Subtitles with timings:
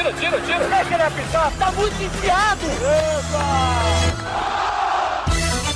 [0.00, 0.68] tira, tira, tira.
[0.68, 2.66] Deixa ele apitar, tá muito enfiado.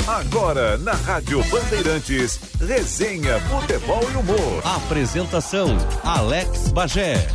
[0.06, 4.62] Agora, na Rádio Bandeirantes, resenha, futebol e humor.
[4.64, 7.26] Apresentação, Alex Bagé.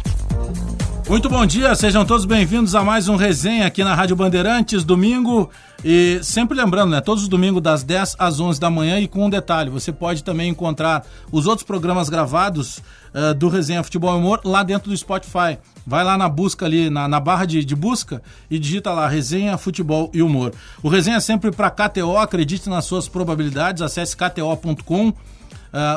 [1.09, 5.49] Muito bom dia, sejam todos bem-vindos a mais um resenha aqui na Rádio Bandeirantes, domingo.
[5.83, 7.01] E sempre lembrando, né?
[7.01, 10.23] Todos os domingos das 10 às 11 da manhã e com um detalhe, você pode
[10.23, 14.95] também encontrar os outros programas gravados uh, do Resenha Futebol e Humor lá dentro do
[14.95, 15.57] Spotify.
[15.83, 19.57] Vai lá na busca ali, na, na barra de, de, busca e digita lá Resenha
[19.57, 20.53] Futebol e Humor.
[20.83, 25.09] O Resenha é sempre para KTO, acredite nas suas probabilidades, acesse kto.com.
[25.09, 25.13] Uh,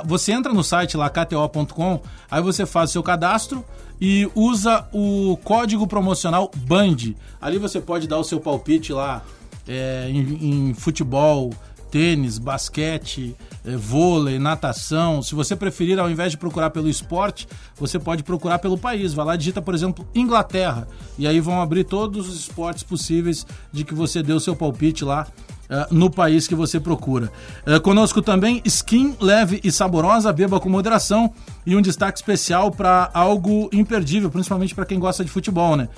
[0.06, 2.00] você entra no site lá, kto.com,
[2.30, 3.62] aí você faz o seu cadastro,
[4.04, 7.14] e usa o código promocional BAND.
[7.40, 9.22] Ali você pode dar o seu palpite lá
[9.64, 11.54] é, em, em, futebol,
[11.88, 15.22] tênis, basquete, é, vôlei, natação.
[15.22, 19.14] Se você preferir, ao invés de procurar pelo esporte, você pode procurar pelo país.
[19.14, 20.88] Vai lá, digita, por exemplo, Inglaterra.
[21.16, 25.04] E aí vão abrir todos os esportes possíveis de que você dê o seu palpite
[25.04, 25.28] lá
[25.70, 27.30] uh, no país que você procura.
[27.66, 31.32] Uh, conosco também skin leve e saborosa, beba com moderação
[31.66, 35.88] e um destaque especial para algo imperdível, principalmente para quem gosta de futebol, né?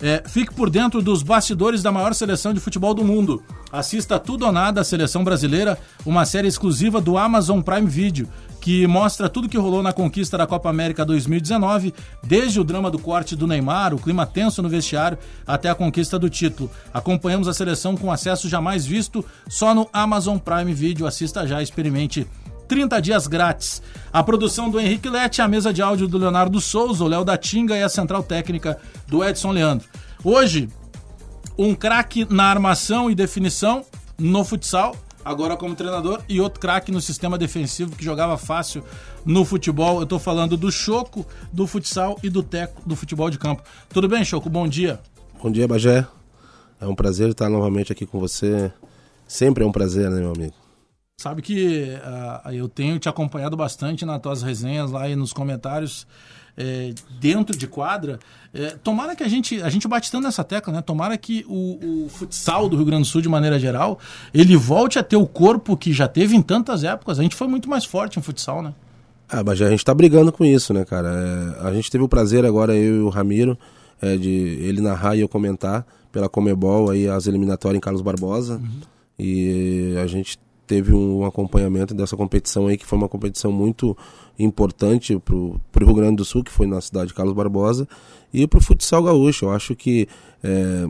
[0.00, 3.42] É, fique por dentro dos bastidores da maior seleção de futebol do mundo.
[3.72, 8.28] Assista Tudo ou Nada, a Seleção Brasileira, uma série exclusiva do Amazon Prime Video
[8.66, 12.98] que mostra tudo que rolou na conquista da Copa América 2019, desde o drama do
[12.98, 16.68] corte do Neymar, o clima tenso no vestiário, até a conquista do título.
[16.92, 21.06] Acompanhamos a seleção com acesso jamais visto só no Amazon Prime Video.
[21.06, 22.26] Assista já, experimente
[22.66, 23.80] 30 dias grátis.
[24.12, 27.36] A produção do Henrique Lete, a mesa de áudio do Leonardo Souza, o Léo da
[27.36, 29.86] Tinga e a central técnica do Edson Leandro.
[30.24, 30.68] Hoje,
[31.56, 33.84] um craque na armação e definição
[34.18, 34.96] no futsal,
[35.26, 38.84] agora como treinador, e outro craque no sistema defensivo que jogava fácil
[39.24, 39.96] no futebol.
[39.96, 43.64] Eu estou falando do Choco, do futsal e do Teco, do futebol de campo.
[43.88, 44.48] Tudo bem, Choco?
[44.48, 45.00] Bom dia.
[45.42, 46.06] Bom dia, Bagé.
[46.80, 48.70] É um prazer estar novamente aqui com você.
[49.26, 50.54] Sempre é um prazer, né, meu amigo?
[51.20, 51.88] Sabe que
[52.44, 56.06] uh, eu tenho te acompanhado bastante nas tuas resenhas lá e nos comentários
[56.56, 58.18] é, dentro de quadra.
[58.54, 60.80] É, tomara que a gente, a gente bate tanto nessa tecla, né?
[60.80, 63.98] Tomara que o, o, futsal do Rio Grande do Sul, de maneira geral,
[64.32, 67.18] ele volte a ter o corpo que já teve em tantas épocas.
[67.18, 68.72] A gente foi muito mais forte em futsal, né?
[69.28, 71.08] Ah, mas a gente tá brigando com isso, né, cara?
[71.08, 73.58] É, a gente teve o prazer agora, eu e o Ramiro,
[74.00, 78.54] é, de ele narrar e eu comentar pela Comebol aí as eliminatórias em Carlos Barbosa.
[78.54, 78.80] Uhum.
[79.18, 83.96] E a gente teve um acompanhamento dessa competição aí, que foi uma competição muito
[84.38, 87.88] importante para o Rio Grande do Sul, que foi na cidade de Carlos Barbosa,
[88.32, 89.46] e para o futsal gaúcho.
[89.46, 90.08] Eu acho que
[90.42, 90.86] é,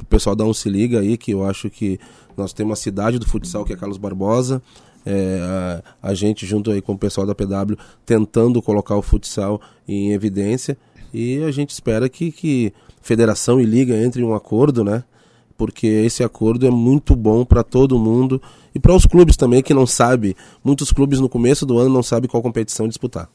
[0.00, 1.98] o pessoal dá um se liga aí, que eu acho que
[2.36, 4.62] nós temos a cidade do futsal, que é Carlos Barbosa,
[5.06, 5.38] é,
[6.02, 10.10] a, a, gente junto aí com o pessoal da PW tentando colocar o futsal em
[10.10, 10.76] evidência
[11.14, 15.04] e a gente espera que, que federação e liga entre um acordo, né?
[15.56, 18.42] Porque esse acordo é muito bom para todo mundo
[18.76, 22.02] e para os clubes também que não sabe, muitos clubes no começo do ano não
[22.02, 23.26] sabem qual competição disputar.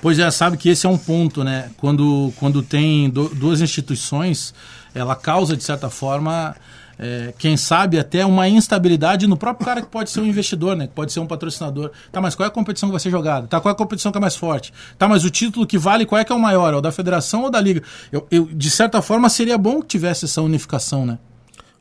[0.00, 1.72] Pois é, sabe que esse é um ponto, né?
[1.78, 4.54] Quando, quando tem do, duas instituições,
[4.94, 6.54] ela causa, de certa forma,
[6.96, 10.86] é, quem sabe até uma instabilidade no próprio cara que pode ser um investidor, né?
[10.86, 11.90] Que pode ser um patrocinador.
[12.12, 13.48] Tá, mas qual é a competição que vai ser jogada?
[13.48, 14.72] Tá, qual é a competição que é mais forte?
[14.96, 16.72] Tá, mas o título que vale, qual é que é o maior?
[16.72, 17.82] É o da federação ou da liga?
[18.12, 21.18] Eu, eu de certa forma, seria bom que tivesse essa unificação, né?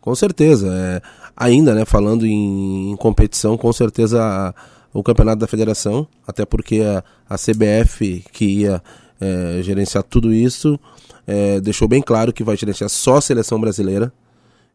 [0.03, 0.67] Com certeza.
[0.67, 1.01] É,
[1.33, 4.53] ainda, né, falando em, em competição, com certeza a,
[4.93, 8.83] o campeonato da federação, até porque a, a CBF que ia
[9.21, 10.77] é, gerenciar tudo isso
[11.25, 14.11] é, deixou bem claro que vai gerenciar só a seleção brasileira.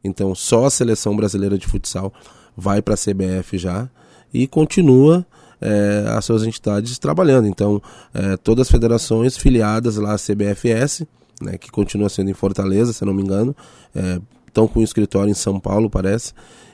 [0.02, 2.10] Então, só a seleção brasileira de futsal
[2.56, 3.86] vai para a CBF já
[4.32, 5.26] e continua
[5.60, 7.46] é, as suas entidades trabalhando.
[7.46, 7.82] Então,
[8.14, 11.06] é, todas as federações filiadas lá à CBFS,
[11.38, 13.54] né, que continua sendo em Fortaleza, se não me engano,
[13.94, 14.18] é,
[14.58, 16.32] estão com um escritório em São Paulo, parece.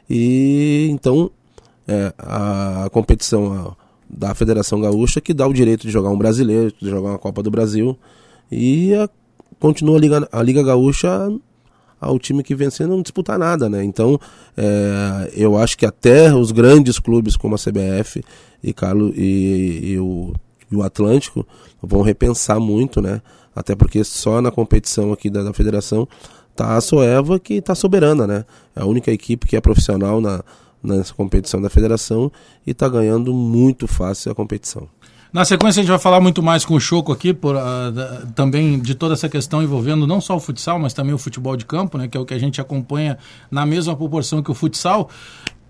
[0.09, 1.31] E então
[1.87, 3.77] é, a, a, competição
[4.09, 7.43] da Federação Gaúcha que dá o direito de jogar um brasileiro, de jogar uma Copa
[7.43, 7.97] do Brasil.
[8.51, 9.09] E a,
[9.59, 11.31] continua a Liga, a Liga Gaúcha
[12.01, 13.83] ao time que vencer não disputar nada, né?
[13.83, 14.21] Então,
[14.57, 18.23] é, eu acho que até os grandes clubes como a CBF
[18.63, 20.35] e, Carlos, e, e, o,
[20.71, 21.47] e o Atlântico
[21.83, 23.23] vão repensar muito, né?
[23.57, 26.07] Até porque só na competição aqui da, da federação
[26.55, 28.45] tá a Soeva que está soberana, né?
[28.75, 30.43] É a única equipe que é profissional na,
[30.83, 32.31] nessa competição da federação
[32.67, 34.89] e está ganhando muito fácil a competição.
[35.35, 37.61] Na sequência a gente vai falar muito mais com o Choco aqui, por, uh,
[38.37, 41.65] também de toda essa questão envolvendo não só o futsal, mas também o futebol de
[41.65, 43.19] campo, né, que é o que a gente acompanha
[43.51, 45.11] na mesma proporção que o futsal.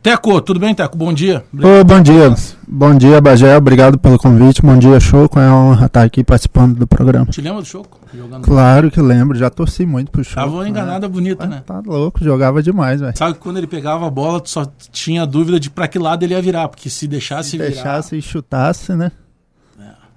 [0.05, 0.99] Teco, tudo bem, Teco?
[0.99, 1.43] Bom dia.
[1.55, 2.35] Ô, bom dia.
[2.69, 3.57] Bom dia, Bagé.
[3.57, 4.61] Obrigado pelo convite.
[4.61, 5.41] Bom dia, Choco.
[5.41, 7.25] É uma honra estar aqui participando do programa.
[7.25, 7.99] Te lembra do Choco?
[8.15, 9.35] Jogando Claro que lembro.
[9.39, 10.43] Já torci muito pro Choco.
[10.43, 11.57] Tava uma enganada bonita, né?
[11.57, 11.63] né?
[11.65, 12.23] Tá louco.
[12.23, 13.17] Jogava demais, velho.
[13.17, 16.23] Sabe que quando ele pegava a bola, tu só tinha dúvida de pra que lado
[16.23, 17.71] ele ia virar, porque se deixasse Se virar...
[17.71, 19.11] deixasse e chutasse, né?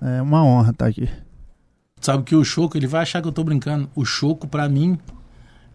[0.02, 1.08] É uma honra estar aqui.
[2.02, 3.90] Sabe que o Choco, ele vai achar que eu tô brincando.
[3.96, 5.00] O Choco, pra mim,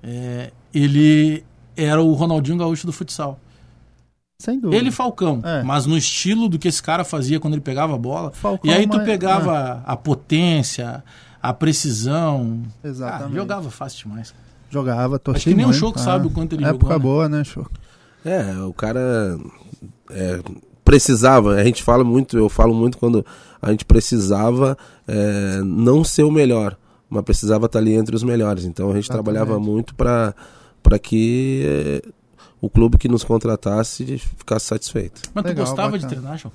[0.02, 1.42] é, ele
[1.74, 3.40] era o Ronaldinho Gaúcho do futsal.
[4.42, 4.76] Sem dúvida.
[4.76, 5.62] Ele e Falcão, É.
[5.62, 8.32] mas no estilo do que esse cara fazia quando ele pegava a bola.
[8.32, 11.04] Falcão, e aí tu mas- pegava a potência,
[11.40, 12.60] a precisão.
[12.82, 13.32] Exatamente.
[13.36, 14.34] Ah, jogava fácil demais.
[14.68, 15.72] Jogava, torci Acho que nem o.
[15.72, 16.98] Choco sabe o quanto ele Época jogou, né?
[16.98, 17.70] boa, né, Choco?
[18.24, 19.38] É, o cara
[20.10, 20.40] é,
[20.84, 23.24] precisava, a gente fala muito, eu falo muito quando
[23.60, 26.76] a gente precisava é, não ser o melhor,
[27.08, 28.64] mas precisava estar ali entre os melhores.
[28.64, 29.24] Então a gente Exatamente.
[29.34, 30.34] trabalhava muito para
[31.00, 32.02] que é,
[32.62, 35.20] o clube que nos contratasse ficasse satisfeito.
[35.34, 36.20] Mas tu Legal, gostava de bacana.
[36.22, 36.54] treinar, Choco?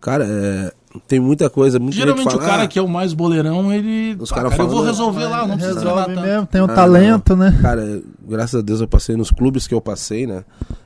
[0.00, 0.72] Cara, é,
[1.06, 3.70] tem muita coisa, muita Geralmente gente o fala, cara "Ah, que é o mais boleirão,
[3.72, 4.16] ele.
[4.18, 6.26] Os Ah, cara cara, eu vou "Não, resolver lá, não precisa treinar Resolve tanto.
[6.26, 6.46] mesmo.
[6.46, 7.58] Tem um Ah, talento, né?
[7.62, 10.42] Cara, graças a Deus eu passei nos clubes que eu passei, né?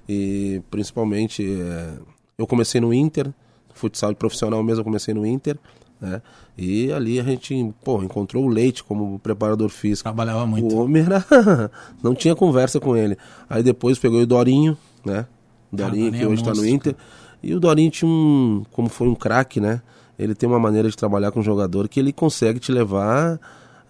[0.08, 1.92] E principalmente é,
[2.36, 3.32] eu comecei no Inter,
[3.72, 5.56] futsal de profissional mesmo, eu comecei no Inter,
[6.04, 6.22] né?
[6.56, 10.04] E ali a gente, pô, encontrou o Leite como preparador físico.
[10.04, 10.74] Trabalhava muito.
[10.74, 11.24] O homem era.
[12.02, 13.16] não tinha conversa com ele.
[13.50, 15.26] Aí depois pegou o Dorinho, né?
[15.72, 16.94] O Cara, Dorinho, que é hoje tá no Inter.
[17.42, 18.62] E o Dorinho tinha um.
[18.70, 19.82] Como foi um craque, né?
[20.16, 23.40] Ele tem uma maneira de trabalhar com o jogador que ele consegue te levar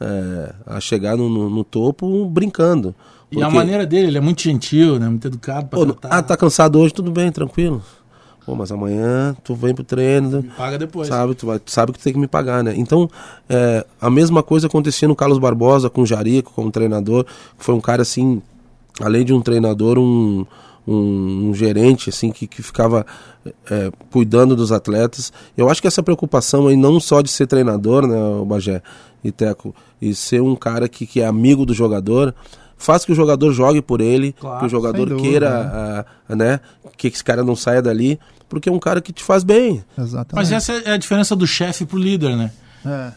[0.01, 2.95] é, a chegar no, no- no topo brincando.
[3.31, 5.09] E a Porque- maneira dele, ele é muito gentil, né?
[5.09, 6.09] Muito educado pra Pô, tratar.
[6.17, 7.83] ah, tá cansado hoje, tudo bem, tranquilo.
[8.47, 11.09] Pô, mas amanhã tu vem pro treino, Paga depois.
[11.09, 12.75] sabe, tu vai, tu sabe que tu tem que me pagar, né?
[12.77, 13.09] Então,
[13.49, 17.75] é, a mesma coisa acontecia no Carlos Barbosa com o Jarico como treinador, que foi
[17.75, 18.43] um cara assim,
[19.01, 20.45] além de um treinador, um,
[20.87, 23.07] um, um gerente assim que, que ficava
[23.71, 25.33] é, cuidando dos atletas.
[25.57, 28.83] Eu acho que essa preocupação aí não só de ser treinador, né, o Bagé
[29.23, 32.35] e Teco, e ser um cara que, que é amigo do jogador,
[32.85, 36.37] faz que o jogador jogue por ele, Claro, que o jogador sem dúvida, queira, ah,
[36.37, 36.61] né,
[36.97, 39.85] que esse cara não saia dali, porque é um cara que te faz bem.
[39.97, 40.35] Exatamente.
[40.35, 42.53] Mas essa é a diferença do chefe pro líder, né?
[42.85, 43.13] É.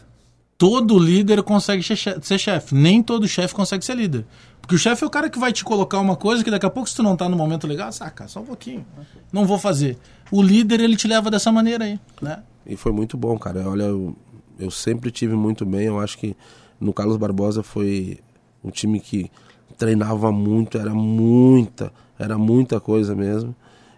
[0.56, 2.74] Todo líder consegue ser chefe.
[2.74, 4.26] Nem todo chefe consegue ser líder.
[4.60, 6.70] Porque o chefe é o cara que vai te colocar uma coisa que daqui a
[6.70, 8.84] pouco, se tu não tá no momento legal, saca, só um pouquinho.
[9.32, 9.96] Não vou fazer.
[10.32, 12.42] O líder, ele te leva dessa maneira aí, né?
[12.66, 13.68] E foi muito bom, cara.
[13.68, 14.16] Olha, eu,
[14.58, 15.86] eu sempre tive muito bem.
[15.86, 16.36] Eu acho que
[16.80, 18.18] no Carlos Barbosa foi
[18.64, 19.30] um time que
[19.76, 23.54] treinava muito, era muita, era muita coisa mesmo.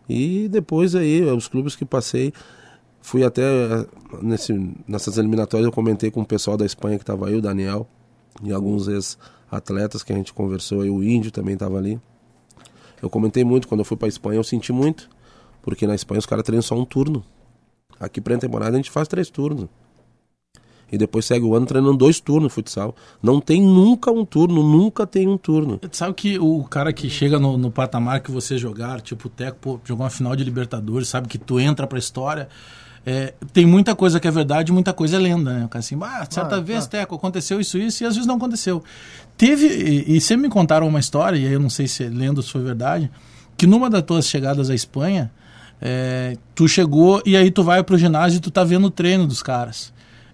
[0.08, 2.32] E depois aí, os clubes que passei,
[3.00, 3.86] fui até eh,
[4.20, 7.86] nesse, nessas eliminatórias, eu comentei com o pessoal da Espanha que estava aí, o Daniel,
[8.42, 12.00] e alguns ex-atletas que a gente conversou aí, o Índio também estava ali.
[13.02, 15.08] Eu comentei muito, quando eu fui para Espanha eu senti muito,
[15.62, 17.24] porque na Espanha os caras treinam só um turno.
[17.98, 19.68] Aqui pré-temporada a gente faz três turnos.
[20.92, 22.94] E depois segue o ano treinando dois turnos de futsal.
[23.22, 25.78] Não tem nunca um turno, nunca tem um turno.
[25.78, 29.30] Tu Sabe que o cara que chega no, no patamar que você jogar, tipo o
[29.30, 32.48] Teco, pô, jogou uma final de Libertadores, sabe que tu entra pra história.
[33.06, 35.64] é, tem muita coisa que é verdade e muita coisa é lenda, né?
[35.64, 36.88] O cara assim, ah, certa Ah, vez, ah.
[36.88, 38.82] Teco, aconteceu isso, isso, e às vezes não aconteceu.
[39.38, 42.08] Teve, e, e sempre me contaram uma história, e aí eu não sei se é
[42.08, 43.10] lenda ou se foi verdade,
[43.56, 45.30] que numa das tuas chegadas à Espanha,
[45.80, 49.26] é, tu chegou e aí tu vai pro ginásio e tu tá vendo o treino
[49.26, 49.92] dos caras.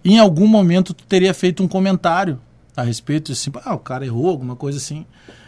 [0.09, 2.39] Em algum momento tu teria feito um comentário
[2.75, 5.05] a respeito, assim, ah, o cara errou, alguma coisa assim.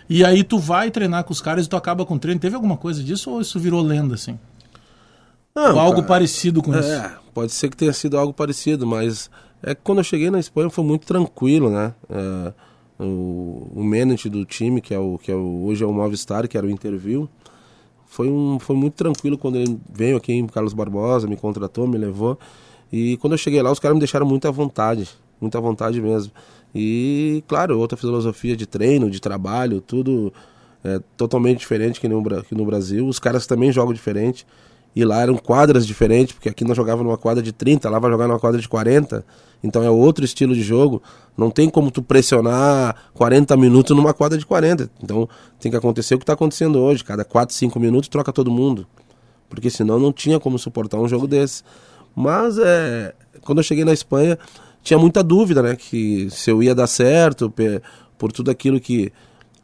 [0.09, 2.41] E aí tu vai treinar com os caras e tu acaba com o treino.
[2.41, 4.37] Teve alguma coisa disso ou isso virou lenda, assim?
[5.55, 6.89] Não, ou algo cara, parecido com isso?
[6.89, 9.29] É, pode ser que tenha sido algo parecido, mas
[9.63, 11.93] é que quando eu cheguei na Espanha foi muito tranquilo, né?
[12.09, 12.53] É,
[12.99, 16.49] o, o manager do time, que é o que é o, hoje é o Movistar,
[16.49, 17.29] que era o Interview,
[18.07, 21.97] foi, um, foi muito tranquilo quando ele veio aqui em Carlos Barbosa, me contratou, me
[21.97, 22.37] levou.
[22.91, 25.07] E quando eu cheguei lá, os caras me deixaram muita vontade,
[25.39, 26.31] muita vontade mesmo.
[26.73, 30.31] E, claro, outra filosofia de treino, de trabalho, tudo
[30.83, 33.07] é totalmente diferente que no, que no Brasil.
[33.07, 34.45] Os caras também jogam diferente.
[34.95, 38.09] E lá eram quadras diferentes, porque aqui nós jogava numa quadra de 30, lá vai
[38.09, 39.23] jogar numa quadra de 40.
[39.63, 41.01] Então é outro estilo de jogo.
[41.37, 44.89] Não tem como tu pressionar 40 minutos numa quadra de 40.
[45.03, 45.29] Então
[45.59, 47.03] tem que acontecer o que está acontecendo hoje.
[47.03, 48.87] Cada 4, 5 minutos troca todo mundo.
[49.47, 51.63] Porque senão não tinha como suportar um jogo desse.
[52.19, 54.37] Mas é, quando eu cheguei na Espanha,
[54.83, 55.77] tinha muita dúvida, né?
[55.77, 57.49] Que se eu ia dar certo,
[58.17, 59.09] por tudo aquilo que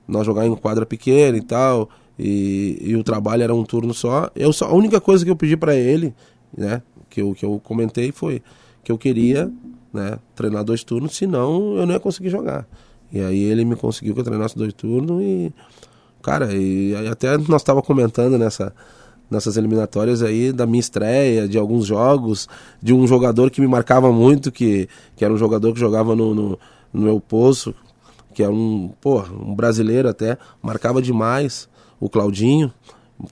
[0.07, 4.31] nós jogar em quadra pequena e tal, e, e o trabalho era um turno só.
[4.33, 4.67] Eu só.
[4.67, 6.15] A única coisa que eu pedi para ele,
[6.57, 6.81] né?
[7.09, 8.41] Que eu, que eu comentei foi
[8.85, 9.51] que eu queria
[9.91, 12.65] né, treinar dois turnos, senão eu não ia conseguir jogar.
[13.11, 15.53] E aí ele me conseguiu que eu treinasse dois turnos e.
[16.23, 18.73] Cara, e até nós estava comentando nessa,
[19.29, 22.47] nessas eliminatórias aí da minha estreia, de alguns jogos,
[22.81, 26.33] de um jogador que me marcava muito, que, que era um jogador que jogava no,
[26.33, 26.59] no,
[26.93, 27.73] no meu poço,
[28.33, 28.91] que é um,
[29.31, 32.71] um brasileiro até, marcava demais, o Claudinho.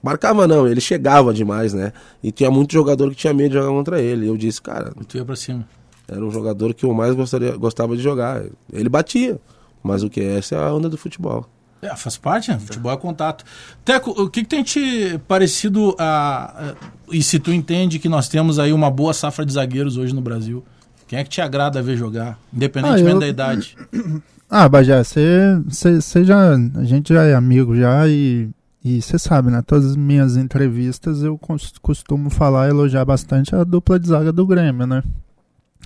[0.02, 1.92] Marcava não, ele chegava demais, né?
[2.22, 4.26] E tinha muito jogador que tinha medo de jogar contra ele.
[4.26, 4.92] Eu disse, cara.
[4.98, 5.68] E tu ia pra cima.
[6.08, 8.42] Era um jogador que eu mais gostaria, gostava de jogar.
[8.72, 9.38] Ele batia.
[9.82, 11.46] Mas o que é essa é a onda do futebol.
[11.86, 12.58] É, faz parte, né?
[12.58, 13.44] Futebol é contato.
[13.84, 16.74] Teco, o que, que tem te parecido a, a,
[17.10, 20.20] E se tu entende que nós temos aí uma boa safra de zagueiros hoje no
[20.20, 20.64] Brasil?
[21.06, 23.20] Quem é que te agrada ver jogar, independentemente ah, eu...
[23.20, 23.76] da idade?
[24.56, 26.54] Ah, Bajé, você já.
[26.76, 28.50] A gente já é amigo já e
[28.84, 29.62] e você sabe, né?
[29.62, 31.40] Todas as minhas entrevistas eu
[31.80, 35.02] costumo falar, elogiar bastante a dupla de zaga do Grêmio, né?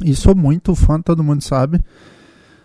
[0.04, 1.80] E sou muito fã, todo mundo sabe,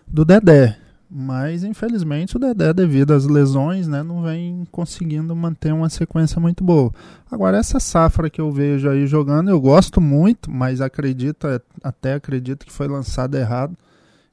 [0.07, 0.75] do Dedé.
[1.15, 6.63] Mas infelizmente o Dedé, devido às lesões, né, não vem conseguindo manter uma sequência muito
[6.63, 6.91] boa.
[7.29, 11.45] Agora, essa safra que eu vejo aí jogando, eu gosto muito, mas acredito,
[11.83, 13.77] até acredito que foi lançado errado.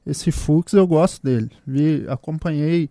[0.07, 1.51] Esse Fux eu gosto dele.
[1.67, 2.89] Vi, acompanhei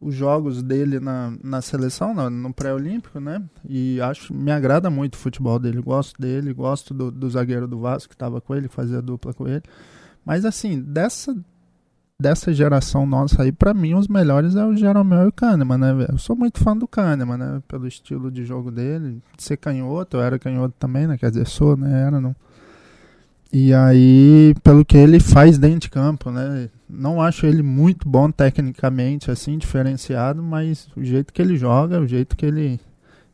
[0.00, 3.40] os jogos dele na, na seleção, no, no pré-olímpico, né?
[3.68, 7.78] E acho, me agrada muito o futebol dele, gosto dele, gosto do, do zagueiro do
[7.78, 9.62] Vasco que estava com ele, fazia dupla com ele.
[10.24, 11.36] Mas assim, dessa
[12.22, 16.06] dessa geração nossa aí, para mim os melhores é o Jeromel e o Kahneman, né?
[16.08, 17.62] Eu sou muito fã do Kahneman, né?
[17.66, 21.18] Pelo estilo de jogo dele, de ser canhoto, eu era canhoto também, né?
[21.18, 22.06] Quer dizer, sou, né?
[22.06, 22.34] Era, não.
[23.52, 26.70] E aí, pelo que ele faz dentro de campo, né?
[26.88, 32.06] Não acho ele muito bom tecnicamente, assim, diferenciado, mas o jeito que ele joga, o
[32.06, 32.80] jeito que ele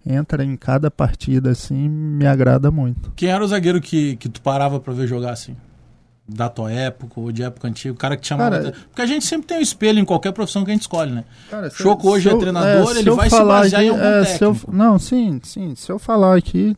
[0.05, 3.13] entra em cada partida, assim, me agrada muito.
[3.15, 5.55] Quem era o zagueiro que, que tu parava para ver jogar, assim?
[6.31, 8.59] Da tua época ou de época antiga, o cara que te chamava.
[8.59, 11.11] Cara, Porque a gente sempre tem um espelho em qualquer profissão que a gente escolhe,
[11.11, 11.25] né?
[11.51, 14.45] Cara, Choco hoje é treinador, é, ele vai se basear aqui, em algum é, técnico.
[14.45, 15.75] Eu, não, sim, sim.
[15.75, 16.77] Se eu falar aqui,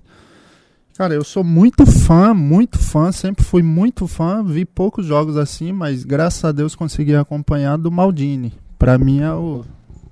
[1.00, 5.72] Cara, eu sou muito fã, muito fã, sempre fui muito fã, vi poucos jogos assim,
[5.72, 8.52] mas graças a Deus consegui acompanhar do Maldini.
[8.78, 9.64] Para mim é o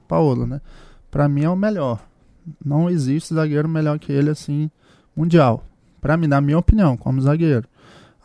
[0.08, 0.62] Paulo, né?
[1.10, 2.00] Para mim é o melhor.
[2.64, 4.70] Não existe zagueiro melhor que ele assim
[5.14, 5.62] mundial.
[6.00, 7.68] Para mim, na minha opinião, como zagueiro.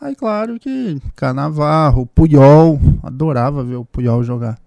[0.04, 4.58] Aí claro que Canavarro, Puyol, adorava ver o Puyol jogar.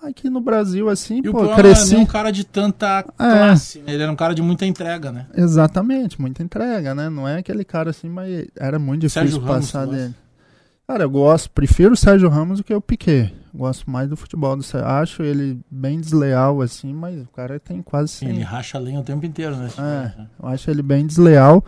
[0.00, 1.94] Aqui no Brasil, assim, e pô, o cresci...
[1.94, 3.02] não é um cara de tanta é.
[3.04, 3.92] classe, né?
[3.92, 5.26] Ele era um cara de muita entrega, né?
[5.34, 7.10] Exatamente, muita entrega, né?
[7.10, 10.14] Não é aquele cara assim, mas era muito difícil Sérgio passar Ramos, dele.
[10.86, 13.34] Cara, eu gosto, prefiro o Sérgio Ramos do que o Piquet.
[13.52, 14.88] Gosto mais do futebol do Sérgio.
[14.88, 18.28] Acho ele bem desleal, assim, mas o cara tem quase 100.
[18.28, 19.68] Ele racha a lenha o tempo inteiro, né?
[19.76, 21.64] É, eu acho ele bem desleal,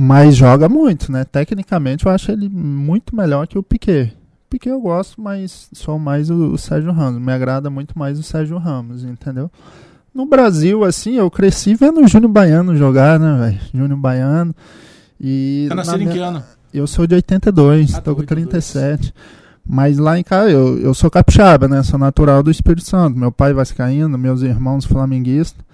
[0.00, 1.24] mas joga muito, né?
[1.24, 4.16] Tecnicamente eu acho ele muito melhor que o Piquet.
[4.48, 7.20] Piquet eu gosto, mas sou mais o, o, Sérgio Ramos.
[7.20, 9.50] Me agrada muito mais o Sérgio Ramos, entendeu?
[10.14, 13.60] No Brasil, assim, eu cresci vendo o Júnior Baiano jogar, né, velho?
[13.74, 14.54] Júnior Baiano.
[15.20, 16.10] E tá nascendo minha...
[16.10, 16.44] em que ano?
[16.72, 19.12] Eu sou de 82, ah, tô com 37.
[19.68, 21.82] Mas lá em casa, eu, eu sou capixaba, né?
[21.82, 23.18] Sou natural do Espírito Santo.
[23.18, 25.66] Meu pai vascaíno, meus irmãos flamenguistas.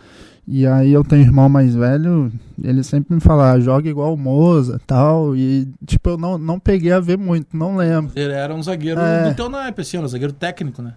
[0.47, 2.31] E aí eu tenho um irmão mais velho,
[2.63, 5.35] ele sempre me fala, ah, joga igual o Moza tal.
[5.35, 8.13] E tipo, eu não, não peguei a ver muito, não lembro.
[8.15, 9.31] Ele era um zagueiro é...
[9.31, 10.95] do teu naipe, assim, um zagueiro técnico, né?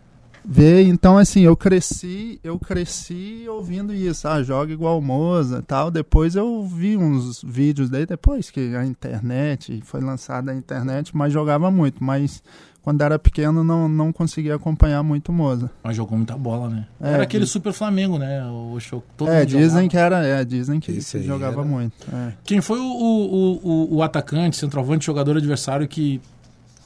[0.50, 5.92] Ver, então assim, eu cresci, eu cresci ouvindo isso, ah, joga igual o Moza tal.
[5.92, 11.34] Depois eu vi uns vídeos dele, depois que a internet, foi lançada a internet, mas
[11.34, 12.42] jogava muito, mas
[12.88, 15.70] quando era pequeno não, não conseguia acompanhar muito o Moza.
[15.84, 16.88] Mas jogou muita bola, né?
[17.02, 18.42] É, era aquele Super Flamengo, né?
[18.46, 19.90] O show, todo é, dizem jogava.
[19.90, 21.68] que era, é, dizem que, que jogava era...
[21.68, 21.94] muito.
[22.16, 22.32] É.
[22.46, 26.22] Quem foi o, o, o, o, atacante, centroavante, jogador adversário que,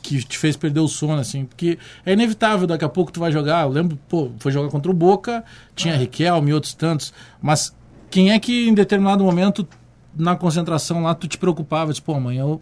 [0.01, 1.45] que te fez perder o sono, assim?
[1.45, 3.67] Porque é inevitável, daqui a pouco tu vai jogar.
[3.67, 5.97] Eu lembro, pô, foi jogar contra o Boca, tinha é.
[5.97, 7.13] Riquelme e outros tantos.
[7.39, 7.75] Mas
[8.09, 9.67] quem é que em determinado momento,
[10.15, 11.93] na concentração lá, tu te preocupava?
[11.93, 12.59] Tipo, pô, amanhã eu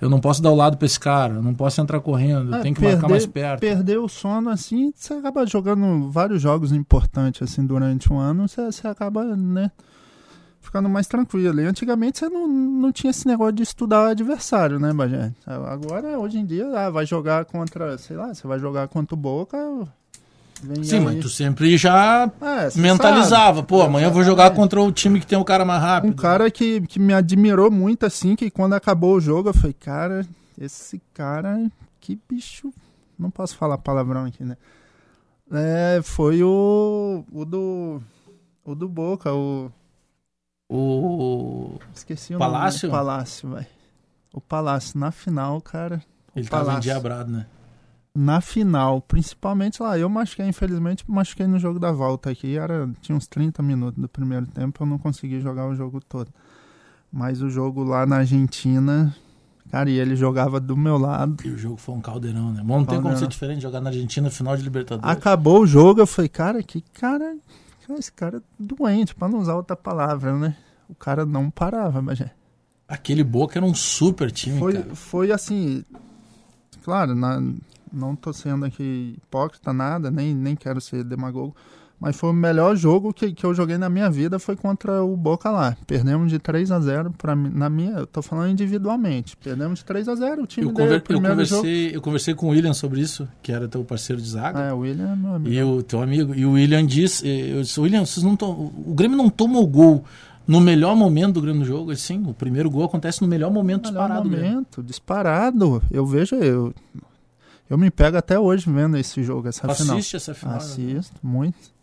[0.00, 2.60] eu não posso dar o lado para esse cara, eu não posso entrar correndo, é,
[2.60, 3.60] tem que perder, marcar mais perto.
[3.60, 8.64] Perder o sono assim, você acaba jogando vários jogos importantes assim durante um ano, você,
[8.64, 9.70] você acaba, né,
[10.60, 11.60] ficando mais tranquilo.
[11.60, 15.32] E antigamente você não, não tinha esse negócio de estudar o adversário, né, Bagé?
[15.46, 19.18] Agora, hoje em dia, ah, vai jogar contra, sei lá, você vai jogar contra o
[19.18, 19.58] Boca,
[20.62, 21.04] Vem Sim, aí.
[21.04, 23.56] mas tu sempre já é, mentalizava.
[23.56, 23.68] Sabe.
[23.68, 26.10] Pô, amanhã eu vou jogar contra o time que tem o cara mais rápido.
[26.12, 29.74] Um cara que, que me admirou muito, assim, que quando acabou o jogo, eu falei,
[29.78, 30.26] cara,
[30.60, 32.72] esse cara, que bicho.
[33.18, 34.56] Não posso falar palavrão aqui, né?
[35.52, 37.24] É, foi o.
[37.32, 38.00] O do.
[38.64, 39.70] O do Boca, o.
[40.68, 41.78] O.
[41.94, 42.88] Esqueci o Palácio?
[42.88, 42.98] nome.
[42.98, 43.66] Palácio, velho.
[44.32, 46.02] O Palácio, na final, cara.
[46.36, 46.66] Ele Palácio.
[46.66, 47.46] tava endiabrado, né?
[48.20, 53.14] Na final, principalmente lá, eu machuquei, infelizmente, machuquei no jogo da volta aqui, era, tinha
[53.16, 56.28] uns 30 minutos do primeiro tempo, eu não consegui jogar o jogo todo.
[57.12, 59.14] Mas o jogo lá na Argentina,
[59.70, 61.36] cara, e ele jogava do meu lado.
[61.46, 62.60] E o jogo foi um caldeirão, né?
[62.64, 63.18] Mas não tem como Caldeirão.
[63.18, 65.16] ser diferente jogar na Argentina final de Libertadores.
[65.16, 67.36] Acabou o jogo, eu falei, cara, que cara.
[67.98, 70.54] Esse cara é doente, pra não usar outra palavra, né?
[70.90, 72.30] O cara não parava, mas é.
[72.86, 74.94] Aquele Boca era um super time, Foi, cara.
[74.94, 75.82] foi assim.
[76.82, 77.42] Claro, na-
[77.92, 81.54] não tô sendo aqui hipócrita, nada, nem, nem quero ser demagogo.
[82.00, 85.16] Mas foi o melhor jogo que, que eu joguei na minha vida foi contra o
[85.16, 85.76] Boca lá.
[85.84, 89.36] Perdemos de 3 a 0 para na minha, eu tô falando individualmente.
[89.36, 91.62] Perdemos de 3 a 0 o time Eu, conver- eu primeiro jogo.
[91.62, 94.60] conversei, eu conversei com o William sobre isso, que era teu parceiro de zaga.
[94.60, 95.52] É, o William é meu amigo.
[95.52, 96.32] E o teu amigo.
[96.36, 100.04] E o William disse: eu disse, William, vocês não tom- o Grêmio não tomou gol
[100.46, 101.90] no melhor momento do Grêmio no jogo.
[101.90, 104.22] Ele, Sim, o primeiro gol acontece no melhor momento Melhor disparado.
[104.22, 104.50] do Grêmio.
[104.52, 105.82] momento, disparado.
[105.90, 106.72] Eu vejo, eu,
[107.68, 109.96] eu me pego até hoje vendo esse jogo, essa Tu final.
[109.96, 110.54] assiste essa final.
[110.54, 110.58] né?
[110.60, 111.76] Assisto, muito.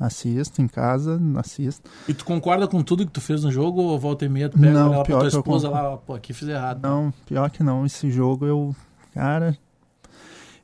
[0.00, 1.90] Assisto em casa, assisto.
[2.08, 4.56] E tu concorda com tudo que tu fez no jogo ou volta e meia tu
[4.58, 6.80] pega Não, pra pior tua que eu esposa lá, pô, aqui fiz errado.
[6.82, 7.84] Não, pior que não.
[7.84, 8.76] Esse jogo eu.
[9.12, 9.58] Cara.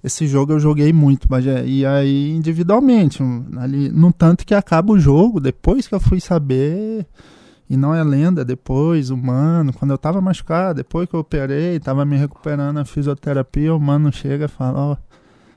[0.05, 3.23] Esse jogo eu joguei muito, mas é- e aí individualmente,
[3.59, 7.07] ali, no tanto que acaba o jogo, depois que eu fui saber,
[7.69, 11.81] e não é lenda, depois, o mano, quando eu tava machucado, depois que eu operei,
[11.81, 14.97] tava me recuperando a fisioterapia, o mano chega e fala, ó,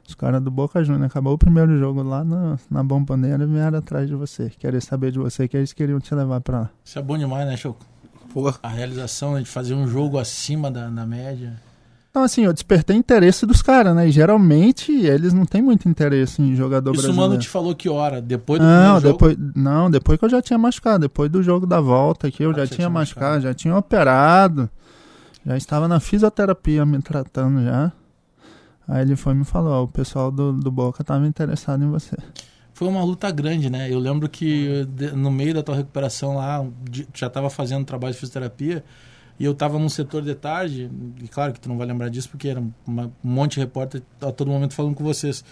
[0.08, 3.78] os caras do Boca Juniors, acabou o primeiro jogo lá na, na Bomboneira e vieram
[3.80, 6.70] atrás de você, querer saber de você, que eles queriam te levar pra lá.
[6.84, 7.86] Isso é bom demais, né, Choco?
[8.34, 11.60] Pô, A realização de fazer um jogo acima da, da média.
[12.18, 14.08] Então, assim, eu despertei interesse dos caras, né?
[14.08, 17.30] E geralmente eles não têm muito interesse em jogador Isso o brasileiro.
[17.30, 18.20] mano te falou que hora?
[18.20, 19.14] Depois do Não, primeiro jogo?
[19.14, 21.02] depois, não, depois que eu já tinha machucado.
[21.02, 23.44] Depois do jogo da volta aqui, eu Ah, já já tinha machucado, machucado.
[23.44, 24.68] já tinha operado.
[25.46, 27.92] Já estava na fisioterapia me tratando já.
[28.88, 31.88] Aí ele foi e me falou, ó, o pessoal do, do Boca estava interessado em
[31.92, 32.18] você.
[32.74, 33.94] Foi uma luta grande, né?
[33.94, 36.66] Eu lembro que no meio da tua recuperação lá,
[37.14, 38.84] já estava fazendo trabalho de fisioterapia
[39.40, 40.90] e eu estava num setor de tarde,
[41.24, 44.02] e claro que tu não vai lembrar disso porque era uma- um monte de repórter
[44.22, 45.44] a todo momento falando com vocês.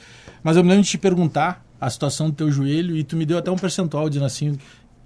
[0.44, 3.26] Mas eu me lembro de te perguntar a situação do teu joelho e tu me
[3.26, 4.58] deu até um percentual dizendo assim,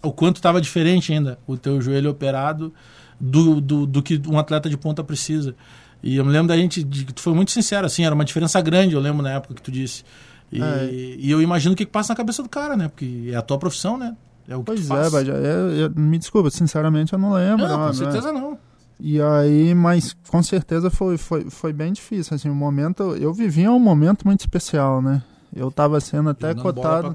[0.01, 2.73] o quanto estava diferente ainda o teu joelho operado
[3.19, 5.55] do, do, do que um atleta de ponta precisa.
[6.01, 8.23] E eu me lembro da gente, de, que tu foi muito sincero, assim, era uma
[8.23, 10.03] diferença grande, eu lembro na época que tu disse.
[10.49, 10.89] E, É.
[11.19, 12.87] e eu imagino o que, que passa na cabeça do cara, né?
[12.87, 14.15] Porque é a tua profissão, né?
[14.47, 15.27] É o que Pois tu é, faz.
[15.27, 17.67] Eu, eu- me desculpa, sinceramente eu não lembro.
[17.67, 17.87] Não, né?
[17.87, 18.57] com certeza não.
[18.99, 23.71] E aí, mas com certeza foi, foi, foi bem difícil, assim, o momento, eu vivia
[23.71, 25.23] um momento muito especial, né?
[25.55, 27.11] Eu tava sendo até cotado,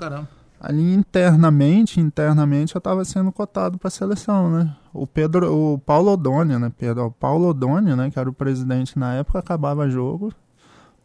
[0.59, 4.75] ali internamente, internamente eu tava sendo cotado pra seleção, né?
[4.95, 8.99] O Pedro, o Paulo Odônia, né, Pedro, o Paulo Odônia, né, que era o presidente
[8.99, 10.33] na época, acabava jogo,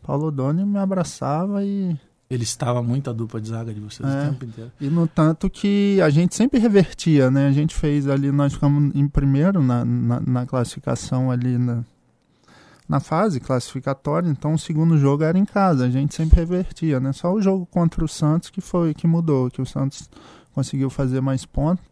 [0.01, 4.21] Paulo Odônia me abraçava e Ele estava muito a dupla de zaga de vocês É.
[4.27, 4.71] o tempo inteiro.
[4.79, 7.47] E no tanto que a gente sempre revertia, né?
[7.47, 11.83] A gente fez ali, nós ficamos em primeiro na, na, na classificação ali na,
[12.87, 17.11] na fase classificatória, então o segundo jogo era em casa, a gente sempre revertia, né?
[17.13, 20.07] Só o jogo contra o Santos que foi que mudou, que o Santos
[20.53, 21.83] conseguiu fazer mais pontos.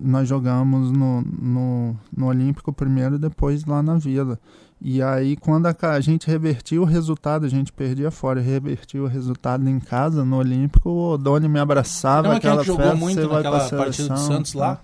[0.00, 4.40] Nós jogamos no, no, no Olímpico primeiro e depois lá na Vila.
[4.80, 9.06] E aí, quando a, gente revertia o resultado, a gente perdia fora, e revertia o
[9.06, 12.84] resultado em casa, no Olímpico, o Odoni me abraçava, Não é que aquela gente jogou
[12.84, 14.80] festa, muito naquela partida do Santos lá?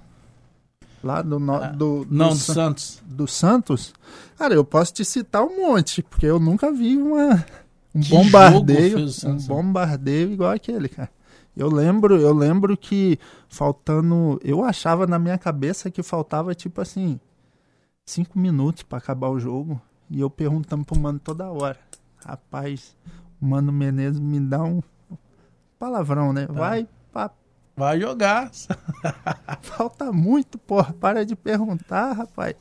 [1.02, 3.02] Lá do, no, Ah, do, Não, do Sa- Santos.
[3.04, 3.92] do Santos?
[4.38, 7.44] Cara, eu posso te citar um monte, porque eu nunca vi uma,
[7.94, 11.10] um Que bombardeio, Santos, um bombardeio igual aquele, cara.
[11.56, 17.18] Eu lembro, eu lembro que faltando, eu achava na minha cabeça que faltava tipo assim,
[18.06, 21.78] cinco minutos pra acabar o jogo, e eu perguntando pro mano toda hora,
[22.24, 22.96] rapaz,
[23.40, 24.82] o mano Menezes me dá um
[25.78, 26.46] palavrão, né?
[26.46, 27.30] Vai pra
[27.76, 28.50] Vai jogar.
[29.62, 30.92] Falta muito, porra.
[30.92, 32.54] Para de perguntar, rapaz.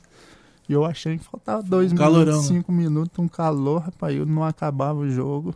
[0.67, 2.55] E eu achei que faltava dois Calorão, minutos, né?
[2.55, 4.15] cinco minutos, um calor, rapaz.
[4.15, 5.53] Eu não acabava o jogo.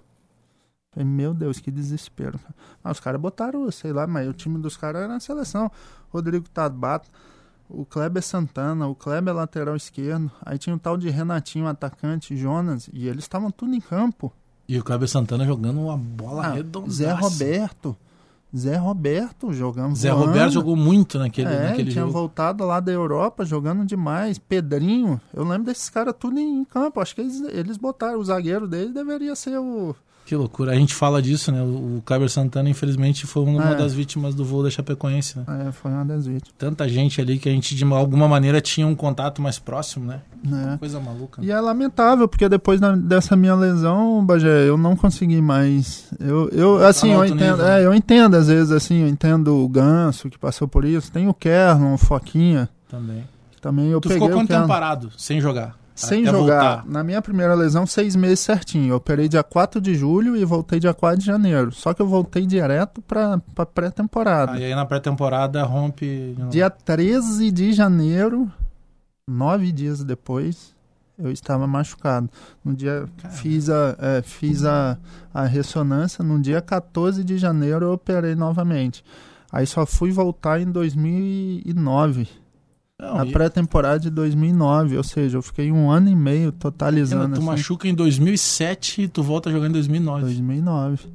[0.91, 2.37] Falei, meu Deus, que desespero.
[2.83, 5.71] Ah, os caras botaram, sei lá, mas o time dos caras era na seleção.
[6.09, 7.09] Rodrigo Tabato,
[7.69, 10.31] o Kleber Santana, o Kleber lateral esquerdo.
[10.45, 12.89] Aí tinha o tal de Renatinho, atacante, Jonas.
[12.93, 14.31] E eles estavam tudo em campo.
[14.67, 16.89] E o Cláudio Santana jogando uma bola Ah, redonda.
[16.89, 17.95] Zé Roberto.
[18.55, 19.95] Zé Roberto jogando.
[19.95, 20.27] Zé voando.
[20.27, 22.13] Roberto jogou muito naquele, É, naquele tinha jogo.
[22.13, 24.37] voltado lá da Europa jogando demais.
[24.37, 27.01] Pedrinho, eu lembro desses caras tudo em campo.
[27.01, 29.95] Acho que eles, eles botaram o zagueiro dele, deveria ser o.
[30.25, 30.71] Que loucura.
[30.71, 31.61] A gente fala disso, né?
[31.61, 33.75] O, Cláudio Santana, infelizmente, foi uma É.
[33.75, 35.67] das vítimas do voo da Chapecoense, né?
[35.67, 36.53] É, foi uma das vítimas.
[36.57, 40.21] Tanta gente ali que a gente, de alguma maneira, tinha um contato mais próximo, né?
[40.41, 40.77] Né?
[40.79, 41.41] Coisa maluca.
[41.41, 41.47] né?
[41.47, 46.05] E é lamentável, porque depois da- dessa minha lesão, Bagé, eu não consegui mais.
[46.19, 47.67] Eu, eu assim, no eu entendo, nível.
[47.67, 51.27] é, eu entendo às vezes, assim, eu entendo o Ganso que passou por isso, tem
[51.27, 53.23] o Kerlon, o Foquinha, Também.
[53.61, 55.75] também eu tu peguei ficou quanto tempo parado, sem jogar?
[55.95, 56.37] Sem jogar.
[56.39, 56.85] voltar.
[56.87, 58.93] Na minha primeira lesão, seis meses certinho.
[58.93, 61.71] Eu operei dia 4 de julho e voltei dia 4 de janeiro.
[61.71, 63.39] Só que eu voltei direto pra
[63.73, 64.53] pré-temporada.
[64.53, 66.35] Aí, aí na pré-temporada rompe.
[66.49, 68.51] Dia 13 de janeiro,
[69.29, 70.73] nove dias depois,
[71.17, 72.29] eu estava machucado.
[72.63, 74.97] No dia fiz a, é, fiz a,
[75.33, 79.03] a ressonância, no dia 14 de janeiro eu operei novamente.
[79.51, 82.27] Aí só fui voltar em 2009,
[82.99, 87.35] Não, na e- pré-temporada de 2009, ou seja, eu fiquei um ano e meio totalizando
[87.35, 90.21] tu assim, machuca em 2007 e tu volta jogando em 2009.
[90.21, 91.09] 2009.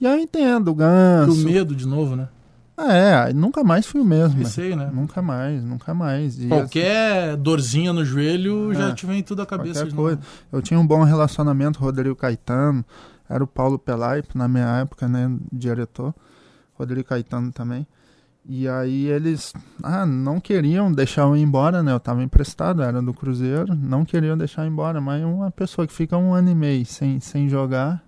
[0.00, 1.32] E aí eu entendo, o Ganso.
[1.42, 2.28] Pro medo de novo, né?
[2.76, 4.40] É, nunca mais fui o mesmo.
[4.40, 4.88] Aí, né?
[4.92, 6.40] Nunca mais, nunca mais.
[6.40, 10.16] E Qualquer dorzinha no joelho já É, te vem tudo à cabeça qualquer de coisa.
[10.16, 10.28] novo.
[10.52, 12.84] Eu tinha um bom relacionamento com o Rodrigo Caetano,
[13.28, 16.14] era o Paulo Pelaipe na minha época, né, diretor.
[16.74, 17.84] Rodrigo Caetano também.
[18.50, 21.92] E aí eles ah, não queriam deixar eu ir embora, né?
[21.92, 25.86] Eu tava emprestado, era do Cruzeiro, não queriam deixar eu ir embora, mas uma pessoa
[25.86, 28.02] que fica um ano e meio sem, sem jogar,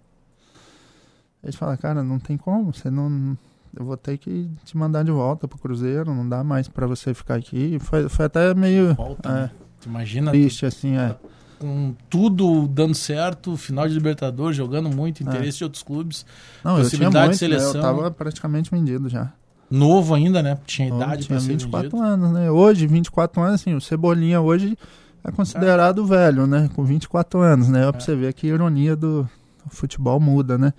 [1.44, 3.36] eles falam, cara, não tem como, você não.
[3.78, 7.12] Eu vou ter que te mandar de volta pro Cruzeiro, não dá mais pra você
[7.12, 7.78] ficar aqui.
[7.78, 9.50] Foi, foi até meio Volta, é, né?
[9.84, 11.16] Imagina triste, assim, é.
[11.58, 16.24] com tudo dando certo, final de Libertadores, jogando muito, interesse de outros clubes.
[16.64, 17.32] Não, eu tinha muito, de né?
[17.34, 17.74] seleção.
[17.74, 19.32] Eu tava praticamente vendido já.
[19.70, 20.58] Novo ainda, né?
[20.66, 22.02] Tinha Eu idade tinha pra ser 24 vendido.
[22.12, 22.50] anos, né?
[22.50, 24.76] Hoje, 24 anos, assim, o Cebolinha hoje
[25.22, 26.68] é considerado velho, né?
[26.74, 27.86] Com 24 anos, né?
[27.86, 28.04] Ó, Pra É.
[28.04, 29.28] você ver que a ironia do,
[29.70, 30.72] futebol muda, né?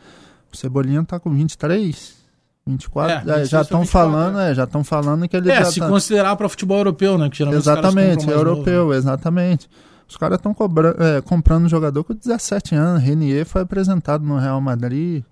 [0.51, 2.13] O Cebolinha tá com 23,
[2.67, 5.63] 24, É, é, 23 já estão 24, falando, é, já estão falando que ele É,
[5.63, 5.88] se tá...
[5.88, 7.30] considerar para futebol europeu, né?
[7.30, 8.97] Que geralmente Exatamente, europeu, novo, né?
[8.97, 9.69] exatamente.
[10.10, 10.54] Os caras estão
[11.23, 13.01] comprando jogador com 17 anos.
[13.01, 15.23] Renier foi apresentado no Real Madrid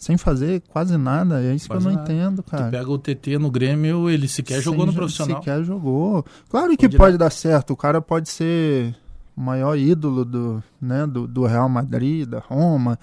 [0.00, 1.42] sem fazer quase nada.
[1.44, 2.10] É isso Quase que eu não nada.
[2.12, 2.70] entendo, Tu cara.
[2.70, 5.36] pega o TT no Grêmio, ele sequer Sem jogou no profissional.
[5.38, 6.24] Sequer jogou.
[6.48, 7.74] Claro que Pode pode dar certo.
[7.74, 8.96] O cara pode ser
[9.36, 12.98] o maior ídolo do, né, do, do Real Madrid, da Roma,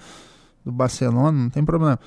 [0.64, 2.00] do Barcelona, não tem problema.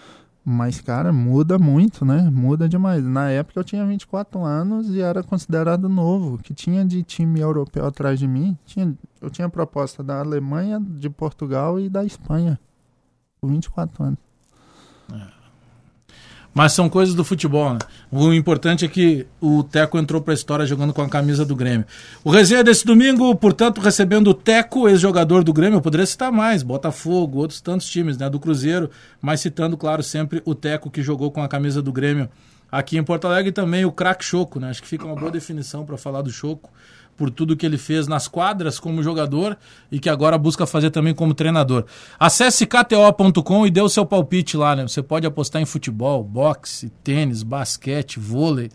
[0.43, 2.29] Mas, cara, muda muito, né?
[2.29, 3.01] Muda demais.
[3.05, 6.37] Na época eu tinha 24 anos e era considerado novo.
[6.37, 8.57] Que tinha de time europeu atrás de mim?
[8.65, 12.59] Tinha, eu tinha proposta da Alemanha, de Portugal e da Espanha.
[13.39, 14.30] Com 24 anos.
[16.53, 17.79] Mas são coisas do futebol, né?
[18.11, 21.85] O importante é que o Teco entrou pra história jogando com a camisa do Grêmio.
[22.25, 26.61] O resenha desse domingo, portanto, recebendo o Teco, ex-jogador do Grêmio, eu poderia citar mais,
[26.61, 28.89] Botafogo, outros tantos times, né, do Cruzeiro,
[29.21, 32.29] mas citando, claro, sempre o Teco que jogou com a camisa do Grêmio
[32.71, 34.69] aqui em Porto Alegre também o craque Choco, né?
[34.69, 36.69] Acho que fica uma boa definição para falar do Choco
[37.17, 39.55] por tudo que ele fez nas quadras como jogador
[39.91, 41.85] e que agora busca fazer também como treinador.
[42.19, 44.87] Acesse kto.com e dê o seu palpite lá, né?
[44.87, 48.71] Você pode apostar em futebol, boxe, tênis, basquete, vôlei,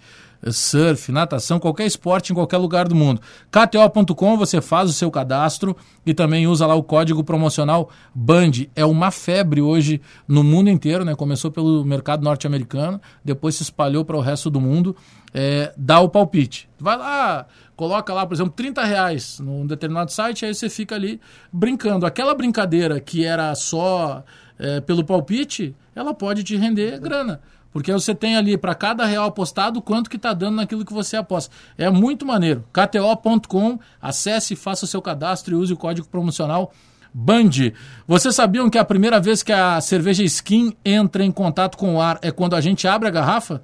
[0.51, 3.21] surf, natação, qualquer esporte em qualquer lugar do mundo.
[3.51, 8.69] kto.com você faz o seu cadastro e também usa lá o código promocional BAND.
[8.75, 11.15] É uma febre hoje no mundo inteiro, né?
[11.15, 14.97] Começou pelo mercado norte-americano, depois se espalhou para o resto do mundo.
[15.35, 16.69] É, dá o palpite.
[16.79, 21.21] Vai lá, coloca lá, por exemplo, 30 reais num determinado site, aí você fica ali
[21.53, 22.07] brincando.
[22.07, 24.25] Aquela brincadeira que era só
[24.59, 27.41] é, pelo palpite, ela pode te render grana.
[27.77, 31.15] Porque você tem ali para cada real apostado quanto que está dando naquilo que você
[31.15, 31.55] aposta.
[31.77, 32.65] É muito maneiro.
[32.73, 36.73] KTO.com, acesse, faça o seu cadastro e use o código promocional
[37.13, 37.75] BAND.
[38.09, 42.01] Vocês sabiam que a primeira vez que a cerveja Skin entra em contato com o
[42.01, 43.61] ar é quando a gente abre a garrafa?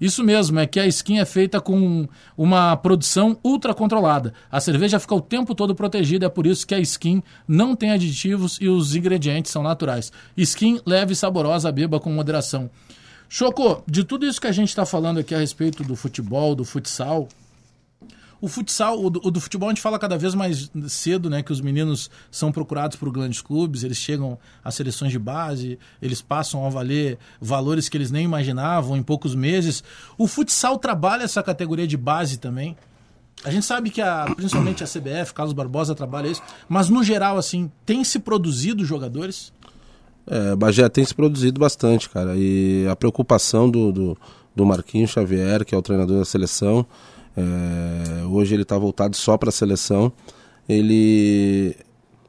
[0.00, 4.32] Isso mesmo, é que a skin é feita com uma produção ultra controlada.
[4.48, 7.90] A cerveja fica o tempo todo protegida, é por isso que a skin não tem
[7.90, 10.12] aditivos e os ingredientes são naturais.
[10.36, 12.70] Skin leve e saborosa, beba com moderação.
[13.28, 16.64] Choco, de tudo isso que a gente está falando aqui a respeito do futebol, do
[16.64, 17.28] futsal,
[18.40, 21.42] o futsal, o do, o do futebol a gente fala cada vez mais cedo, né?
[21.42, 26.22] Que os meninos são procurados por grandes clubes, eles chegam às seleções de base, eles
[26.22, 29.82] passam a valer valores que eles nem imaginavam em poucos meses.
[30.16, 32.76] O futsal trabalha essa categoria de base também.
[33.44, 37.38] A gente sabe que a, principalmente a CBF, Carlos Barbosa trabalha isso, mas no geral,
[37.38, 39.52] assim, tem se produzido jogadores?
[40.30, 42.34] É, Bagé tem se produzido bastante, cara.
[42.36, 44.18] E a preocupação do, do,
[44.54, 46.84] do Marquinhos Xavier, que é o treinador da seleção,
[47.36, 50.12] é, hoje ele está voltado só para a seleção.
[50.68, 51.74] Ele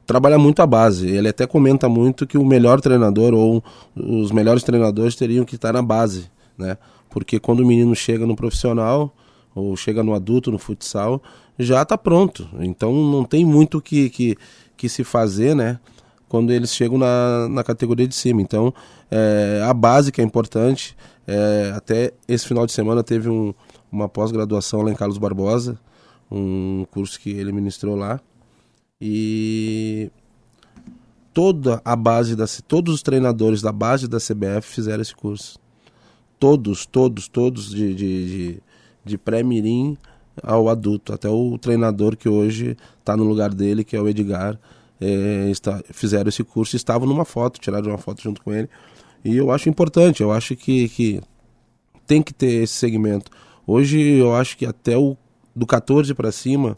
[0.06, 1.08] trabalha muito a base.
[1.08, 3.64] Ele até comenta muito que o melhor treinador ou
[3.96, 6.78] os melhores treinadores teriam que estar na base, né?
[7.10, 9.14] Porque quando o menino chega no profissional
[9.54, 11.22] ou chega no adulto, no futsal,
[11.58, 12.48] já está pronto.
[12.60, 14.38] Então não tem muito que, que,
[14.78, 15.80] que se fazer, né?
[16.30, 18.42] Quando eles chegam na, na categoria de cima.
[18.42, 18.74] Então,
[19.12, 20.96] é, a base que é importante.
[21.28, 23.54] É, até esse final de semana teve um,
[23.92, 25.78] uma pós-graduação lá em Carlos Barbosa
[26.32, 28.20] um curso que ele ministrou lá.
[29.02, 30.12] E
[31.34, 35.58] toda a base da todos os treinadores da base da CBF fizeram esse curso.
[36.40, 38.64] Todos, todos, todos de, de, de,
[39.04, 39.98] de pré-mirim
[40.44, 41.14] ao adulto.
[41.14, 44.60] Até o treinador que hoje está no lugar dele, que é o Edgar,
[45.00, 48.70] é, está, fizeram esse curso, estavam numa foto, tiraram uma foto junto com ele.
[49.24, 51.22] E eu acho importante, eu acho que, que
[52.08, 53.32] tem que ter esse segmento.
[53.66, 55.16] Hoje eu acho que até o
[55.56, 56.78] do 14 para cima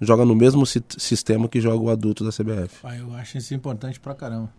[0.00, 2.78] joga no mesmo si sistema que joga o adulto da CBF.
[2.82, 4.52] Ah, eu acho isso importante pra caramba.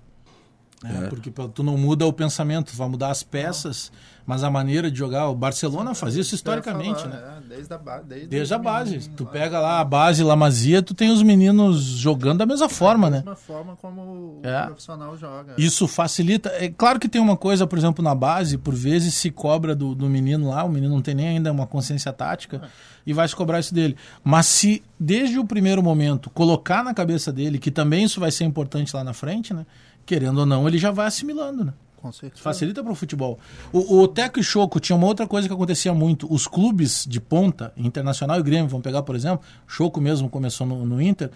[0.83, 1.07] É, é.
[1.07, 3.91] Porque tu não muda o pensamento, vai mudar as peças,
[4.25, 5.29] mas a maneira de jogar.
[5.29, 7.37] O Barcelona faz isso historicamente, falar, né?
[7.37, 9.09] É, desde a, ba desde desde a base.
[9.09, 13.19] tu pega lá a base Lamazia, tu tem os meninos jogando da mesma forma, né?
[13.19, 14.65] Da mesma forma como o é.
[14.65, 15.53] profissional joga.
[15.57, 16.49] Isso facilita.
[16.49, 19.95] É claro que tem uma coisa, por exemplo, na base, por vezes se cobra do,
[19.95, 22.67] do menino lá, o menino não tem nem ainda uma consciência tática é.
[23.05, 23.95] e vai se cobrar isso dele.
[24.23, 28.43] Mas se desde o primeiro momento colocar na cabeça dele que também isso vai ser
[28.45, 29.65] importante lá na frente, né?
[30.05, 31.73] Querendo ou não, ele já vai assimilando, né?
[31.97, 32.43] Com certeza.
[32.43, 33.39] Facilita para o futebol.
[33.71, 36.31] O, Teco e Choco tinha uma outra coisa que acontecia muito.
[36.31, 40.85] Os clubes de ponta, Internacional e Grêmio, vamos pegar, por exemplo, Choco mesmo começou no,
[40.85, 41.31] no Inter,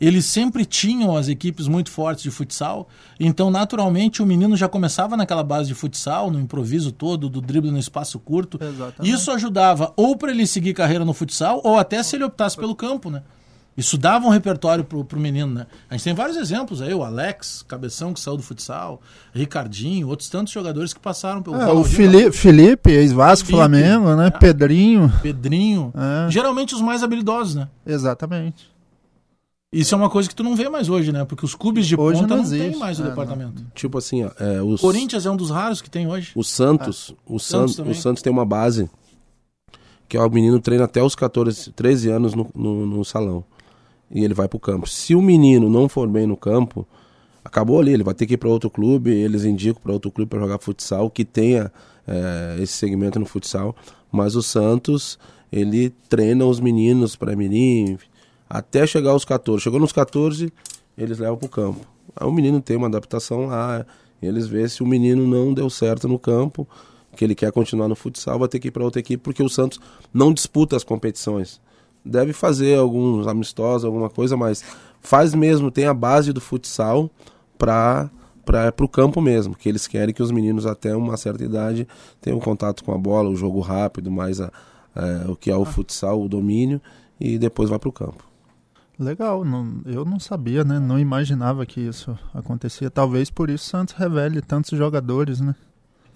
[0.00, 5.16] eles sempre tinham as equipes muito fortes de futsal, então naturalmente o menino já começava
[5.16, 8.58] naquela base de futsal, no improviso todo, do drible no espaço curto.
[8.62, 9.14] Exatamente.
[9.14, 12.74] Isso ajudava ou para ele seguir carreira no futsal, ou até se ele optasse pelo
[12.74, 13.22] campo, né?
[13.76, 15.66] Isso dava um repertório pro, pro menino, né?
[15.90, 19.02] A gente tem vários exemplos aí, o Alex, Cabeção, que saiu do futsal,
[19.34, 24.28] Ricardinho, outros tantos jogadores que passaram pelo é, O Felipe, Felipe ex-Vasco, Flamengo, né?
[24.28, 24.30] É.
[24.30, 25.12] Pedrinho.
[25.20, 25.92] Pedrinho.
[25.94, 26.30] É.
[26.30, 27.68] Geralmente os mais habilidosos, né?
[27.86, 28.74] Exatamente.
[29.70, 31.26] Isso é uma coisa que tu não vê mais hoje, né?
[31.26, 33.62] Porque os clubes de hoje ponta não, não tem mais o é, departamento.
[33.62, 33.70] Não.
[33.74, 34.80] Tipo assim, ó, é, os...
[34.80, 36.32] Corinthians é um dos raros que tem hoje.
[36.34, 37.14] O Santos, é.
[37.26, 38.88] o, Santos, o Santos tem uma base
[40.08, 43.44] que é o menino treina até os 14, 13 anos no, no, no salão
[44.10, 44.88] e ele vai para o campo.
[44.88, 46.86] Se o menino não for bem no campo,
[47.44, 50.28] acabou ali, ele vai ter que ir para outro clube, eles indicam para outro clube
[50.28, 51.72] para jogar futsal, que tenha
[52.06, 53.74] é, esse segmento no futsal.
[54.10, 55.18] Mas o Santos,
[55.50, 57.98] ele treina os meninos para mirim
[58.48, 59.62] até chegar aos 14.
[59.62, 60.52] Chegou nos 14,
[60.96, 61.80] eles levam para o campo.
[62.14, 63.84] Aí o menino tem uma adaptação lá,
[64.22, 66.66] eles vê se o menino não deu certo no campo,
[67.14, 69.48] que ele quer continuar no futsal, vai ter que ir para outra equipe, porque o
[69.48, 69.80] Santos
[70.12, 71.60] não disputa as competições
[72.06, 74.64] deve fazer alguns amistosos, alguma coisa, mas
[75.00, 77.10] faz mesmo, tem a base do futsal
[77.58, 78.10] para
[78.44, 81.86] para o campo mesmo, que eles querem que os meninos até uma certa idade
[82.20, 84.52] tenham contato com a bola, o jogo rápido, mais a,
[84.94, 86.80] é, o que é o futsal, o domínio,
[87.18, 88.24] e depois vai para o campo.
[88.98, 90.78] Legal, não, eu não sabia, né?
[90.78, 92.88] Não imaginava que isso acontecia.
[92.88, 95.54] Talvez por isso Santos revele tantos jogadores, né?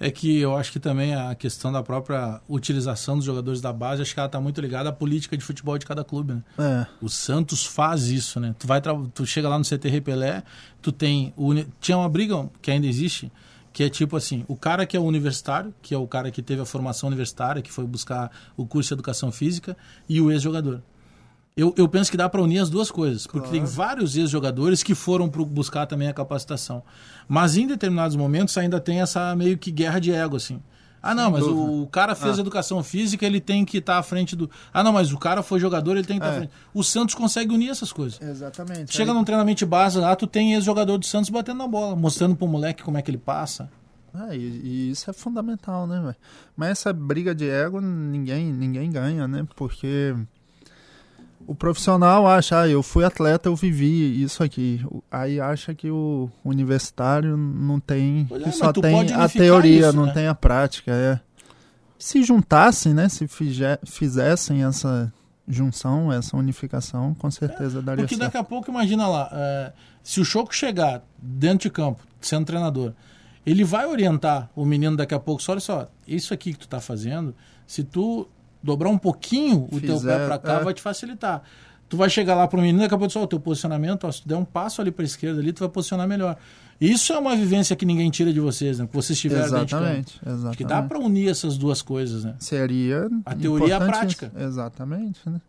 [0.01, 4.01] É que eu acho que também a questão da própria utilização dos jogadores da base,
[4.01, 6.43] acho que ela está muito ligada à política de futebol de cada clube, né?
[6.59, 6.87] É.
[7.03, 8.55] O Santos faz isso, né?
[8.59, 8.81] Tu vai
[9.13, 10.43] tu chega lá no CT Pelé,
[10.81, 13.31] tu tem o, tinha uma briga que ainda existe,
[13.75, 16.63] que é tipo assim, o cara que é universitário, que é o cara que teve
[16.63, 19.77] a formação universitária, que foi buscar o curso de educação física,
[20.09, 20.81] e o ex-jogador.
[21.61, 23.53] Eu, eu penso que dá para unir as duas coisas, porque claro.
[23.53, 26.83] tem vários ex-jogadores que foram buscar também a capacitação.
[27.29, 30.63] Mas em determinados momentos ainda tem essa meio que guerra de ego, assim.
[31.03, 32.41] Ah, não, mas o, cara fez ah.
[32.41, 34.51] educação física, ele tem que estar tá à frente do.
[34.73, 36.37] Ah, não, mas o cara foi jogador, ele tem que estar tá é.
[36.37, 36.53] à frente.
[36.73, 38.19] O Santos consegue unir essas coisas.
[38.23, 38.95] Exatamente.
[38.95, 39.17] Chega Aí...
[39.17, 42.83] num treinamento base lá, tu tem ex-jogador do Santos batendo na bola, mostrando pro moleque
[42.83, 43.71] como é que ele passa.
[44.15, 46.17] Ah, e, e, isso é fundamental, né, velho?
[46.57, 49.47] Mas essa briga de ego ninguém, ninguém ganha, né?
[49.55, 50.17] Porque
[51.47, 54.85] o profissional acha, ah, eu fui atleta, eu vivi isso aqui.
[55.11, 60.13] Aí acha que o universitário não tem, que só tem a teoria, isso, não né?
[60.13, 60.93] tem a prática.
[60.93, 61.21] É.
[61.99, 63.27] Se juntassem, né, se
[63.85, 65.13] fizessem essa
[65.47, 68.27] junção, essa unificação, com certeza é, daria Porque certo.
[68.27, 69.73] daqui a pouco, imagina lá, é,
[70.03, 72.93] se o Choco chegar dentro de campo, sendo treinador,
[73.45, 76.67] ele vai orientar o menino daqui a pouco, só olha só, isso aqui que tu
[76.67, 77.35] está fazendo,
[77.67, 78.29] se tu
[78.63, 80.65] dobrar um pouquinho o Fizer, teu pé para cá é.
[80.65, 81.43] vai te facilitar.
[81.89, 84.13] Tu vai chegar lá para o menino, daqui a pouco só o teu posicionamento, ó,
[84.13, 86.37] se tu der um passo ali para a esquerda ali, tu vai posicionar melhor.
[86.81, 88.87] Isso é uma vivência que ninguém tira de vocês, né?
[88.87, 90.31] Que vocês tiveram exatamente, dentro de.
[90.31, 90.49] Exatamente.
[90.49, 92.37] Acho que dá para unir essas duas coisas, né?
[92.39, 94.33] Seria a teoria e a prática.
[94.37, 95.41] Exatamente, né?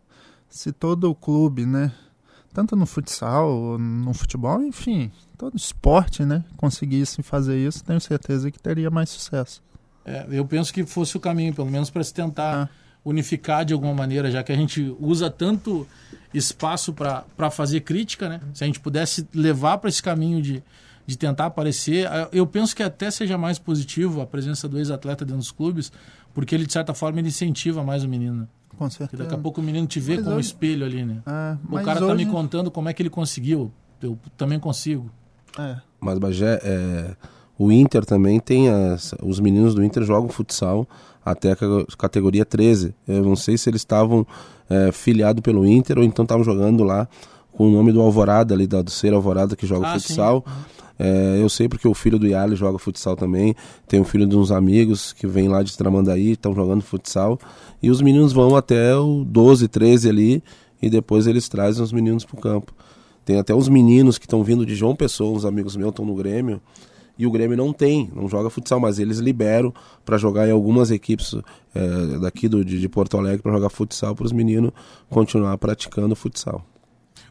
[0.49, 1.91] Se todo o clube, né,
[2.51, 8.59] tanto no futsal, no futebol, enfim, todo esporte, né, conseguisse fazer isso, tenho certeza que
[8.59, 9.63] teria mais sucesso.
[10.03, 13.73] É, eu penso que fosse o caminho, pelo menos para se tentar ah unificar de
[13.73, 15.87] alguma maneira, já que a gente usa tanto
[16.33, 18.39] espaço para fazer crítica, né?
[18.53, 20.63] Se a gente pudesse levar para esse caminho de,
[21.05, 25.39] de tentar aparecer, eu penso que até seja mais positivo a presença do ex-atleta dentro
[25.39, 25.91] dos clubes,
[26.33, 28.47] porque ele, de certa forma, ele incentiva mais o menino.
[28.69, 29.23] Com Porque certeza.
[29.23, 31.17] daqui a pouco o menino te vê Mas como hoje- espelho ali, né?
[31.25, 33.71] É, O cara tá hoje, me contando como é que ele conseguiu.
[34.01, 35.11] Eu também consigo.
[35.59, 37.15] É, Mas Bagé, é,
[37.59, 40.87] o Inter também tem as, os meninos do Inter jogam futsal
[41.23, 42.93] até a ca- categoria 13.
[43.07, 44.25] Eu não sei se eles estavam
[44.69, 47.07] é, filiados pelo Inter ou então estavam jogando lá
[47.51, 50.45] com o nome do Alvorada ali da do Ser Alvorada que joga Ah, futsal.
[50.97, 53.55] É, eu sei porque o filho do Yali joga futsal também.
[53.87, 57.39] Tem um filho de uns amigos que vem lá de Tramandaí, estão jogando futsal.
[57.81, 60.43] E os meninos vão até o 12, 13 ali
[60.81, 62.71] e depois eles trazem os meninos pro campo.
[63.25, 66.15] Tem até uns meninos que estão vindo de João Pessoa, uns amigos meus estão no
[66.15, 66.61] Grêmio.
[67.17, 70.89] E o Grêmio não tem, não joga futsal, mas eles liberam para jogar em algumas
[70.91, 71.35] equipes
[71.75, 74.71] é, daqui do, de, de Porto Alegre para jogar futsal para os meninos
[75.09, 76.65] continuar praticando futsal.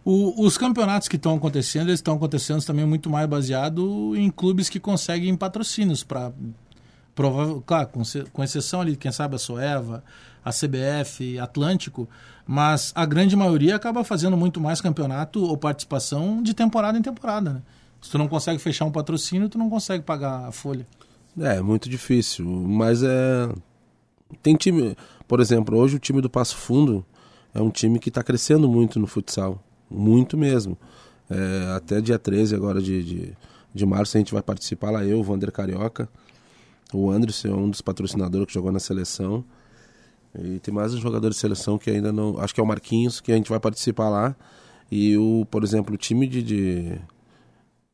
[0.04, 4.68] O- os campeonatos que estão acontecendo, eles estão acontecendo também muito mais baseado em clubes
[4.68, 6.32] que conseguem patrocínios para
[7.14, 10.02] provável, claro, com, com exceção ali, quem sabe a Soeva,
[10.44, 12.08] a CBF, Atlântico,
[12.46, 17.52] mas a grande maioria acaba fazendo muito mais campeonato ou participação de temporada em temporada,
[17.54, 17.62] né?
[18.00, 20.86] Se tu não consegue fechar um patrocínio, tu não consegue pagar a folha.
[21.38, 23.52] É, muito difícil, mas é.
[24.42, 27.04] Tem time, por exemplo, hoje o time do Passo Fundo
[27.52, 30.78] é um time que está crescendo muito no futsal, muito mesmo.
[31.28, 33.32] É, até dia 13 agora de, de,
[33.74, 36.08] de março a gente vai participar lá, eu, o Vander Carioca,
[36.92, 39.44] o Anderson é um dos patrocinadores que jogou na seleção.
[40.38, 42.38] E tem mais um jogador de seleção que ainda não.
[42.38, 44.36] Acho que é o Marquinhos, que a gente vai participar lá.
[44.90, 47.00] E o, por exemplo, o time de, de,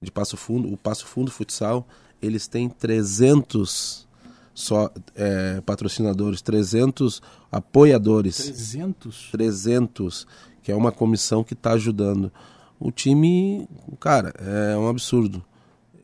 [0.07, 1.87] de Passo Fundo, o Passo Fundo Futsal,
[2.23, 4.07] eles têm 300
[4.55, 7.21] só é, patrocinadores, 300
[7.53, 9.29] apoiadores, 300?
[9.31, 10.27] 300,
[10.63, 12.33] que é uma comissão que está ajudando.
[12.81, 13.69] O time,
[14.01, 15.45] cara, é um absurdo.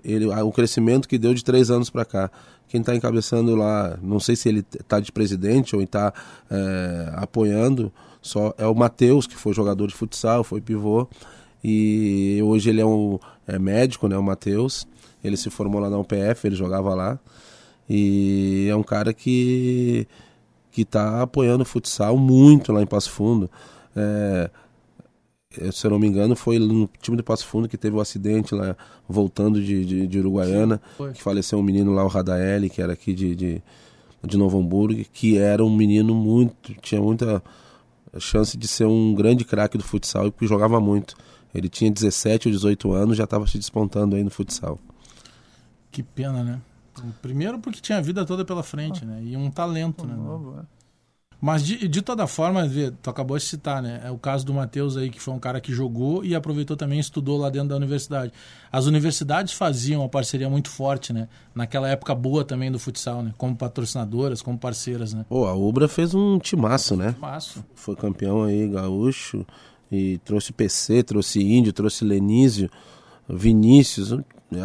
[0.04, 2.30] Ele, o crescimento que deu de três anos para cá.
[2.68, 6.12] Quem está encabeçando lá, não sei se ele está de presidente ou está
[6.50, 11.08] é, apoiando, só é o Matheus, que foi jogador de futsal, foi pivô.
[11.62, 14.86] E hoje ele é um é médico, né, o Matheus.
[15.22, 17.18] Ele se formou lá na UPF, ele jogava lá.
[17.88, 20.06] E é um cara que
[20.70, 23.50] que está apoiando o futsal muito lá em Passo Fundo.
[23.94, 24.50] É,
[25.70, 28.02] se eu não me engano, foi no time do Passo Fundo que teve o um
[28.02, 28.74] acidente lá,
[29.06, 31.12] voltando de, de, de Uruguaiana, foi.
[31.12, 33.62] que faleceu um menino lá, o Radaeli, que era aqui de, de,
[34.24, 37.42] de Novo Hamburgo, que era um menino muito, tinha muita
[38.18, 41.14] chance de ser um grande craque do futsal e que jogava muito.
[41.54, 44.78] Ele tinha 17 ou 18 anos, já estava se despontando aí no futsal.
[45.90, 46.60] Que pena, né?
[47.20, 49.22] Primeiro porque tinha a vida toda pela frente, né?
[49.22, 50.14] E um talento, né?
[50.14, 50.82] novo, é.
[51.42, 54.00] Mas de, de toda forma, vê, tu acabou de citar, né?
[54.04, 56.98] É o caso do Matheus aí, que foi um cara que jogou e aproveitou também
[56.98, 58.32] e estudou lá dentro da universidade.
[58.70, 61.26] As universidades faziam uma parceria muito forte, né?
[61.52, 63.34] Naquela época boa também do futsal, né?
[63.36, 65.26] Como patrocinadoras, como parceiras, né?
[65.28, 67.16] Pô, a Ubra fez um timaço, né?
[67.20, 67.66] Massa.
[67.74, 69.44] Foi campeão aí, gaúcho,
[69.92, 72.68] e trouxe PC, trouxe Índio, trouxe Lenísio,
[73.28, 74.16] Vinícius,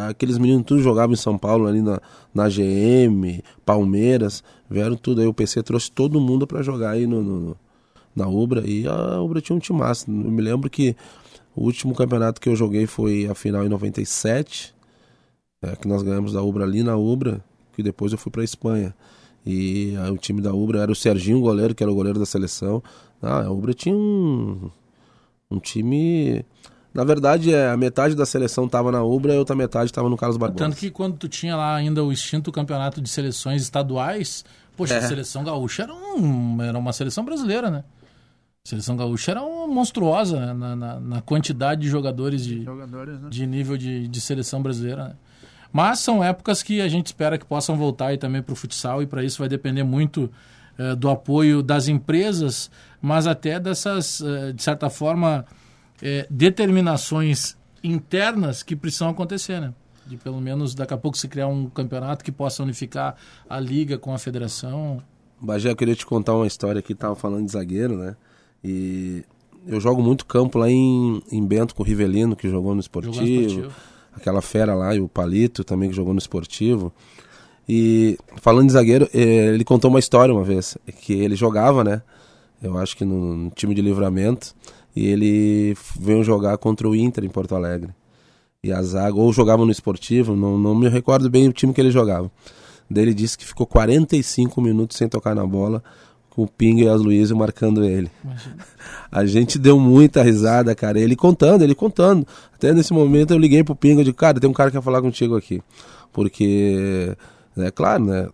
[0.10, 2.02] aqueles meninos tudo jogavam em São Paulo ali na,
[2.34, 7.22] na GM, Palmeiras, vieram tudo aí, o PC trouxe todo mundo para jogar aí no,
[7.22, 7.58] no-
[8.16, 10.96] na Ubra, e a Ubra tinha um timaço, eu me lembro que
[11.56, 14.74] o último campeonato que eu joguei foi a final em 97,
[15.62, 18.94] é, que nós ganhamos da Ubra ali na Ubra, que depois eu fui para Espanha.
[19.46, 22.26] E aí, o time da Ubra era o Serginho, goleiro, que era o goleiro da
[22.26, 22.84] seleção.
[23.22, 24.70] Ah, a Ubra tinha um,
[25.50, 26.46] um time.
[26.94, 30.10] Na verdade, é, a metade da seleção estava na Ubra e a outra metade estava
[30.10, 30.58] no Carlos Barbosa.
[30.66, 34.44] Tanto que quando tu tinha lá ainda o extinto campeonato de seleções estaduais,
[34.76, 34.98] poxa, É.
[34.98, 37.84] a seleção gaúcha era, um, era uma seleção brasileira, né?
[38.66, 40.54] A seleção gaúcha era uma monstruosa né?
[40.54, 43.30] na, na- na quantidade de jogadores de, Jogadores, né?
[43.30, 45.10] de nível de, de seleção brasileira.
[45.10, 45.14] Né?
[45.72, 49.02] Mas são épocas que a gente espera que possam voltar aí também para o futsal
[49.04, 50.30] e para isso vai depender muito
[50.78, 52.70] eh, do apoio das empresas,
[53.02, 55.46] mas até dessas, eh, de certa forma,
[56.02, 59.74] eh, determinações internas que precisam acontecer, né?
[60.06, 63.16] De pelo menos daqui a pouco se criar um campeonato que possa unificar
[63.50, 65.02] a liga com a federação.
[65.40, 68.16] Bagé, eu queria te contar uma história aqui, tava falando de zagueiro, né?
[68.64, 69.24] E
[69.68, 73.14] eu jogo muito campo lá em, em Bento com o Rivelino, que jogou no esportivo,
[73.16, 73.76] Jogou no esportivo.
[74.16, 76.92] aquela fera lá, e o Palito também, que jogou no esportivo.
[77.70, 82.02] E falando de zagueiro, eh, ele contou uma história uma vez, que ele jogava, né?
[82.62, 84.56] Eu acho que no, no time de livramento,
[84.96, 87.92] e ele veio jogar contra o Inter em Porto Alegre.
[88.64, 91.80] E a zaga, ou jogava no esportivo, não, não me recordo bem o time que
[91.80, 92.32] ele jogava.
[92.90, 95.84] Daí ele disse que ficou 45 minutos sem tocar na bola,
[96.30, 98.10] com o Pinga e as Luísio marcando ele.
[98.24, 98.58] Imagina.
[99.12, 101.00] A gente deu muita risada, cara.
[101.00, 102.28] Ele contando, ele contando.
[102.54, 104.84] Até nesse momento eu liguei pro Pinga e disse, cara, tem um cara que quer
[104.84, 105.62] falar contigo aqui.
[106.14, 107.16] Porque,
[107.58, 108.30] é claro, né?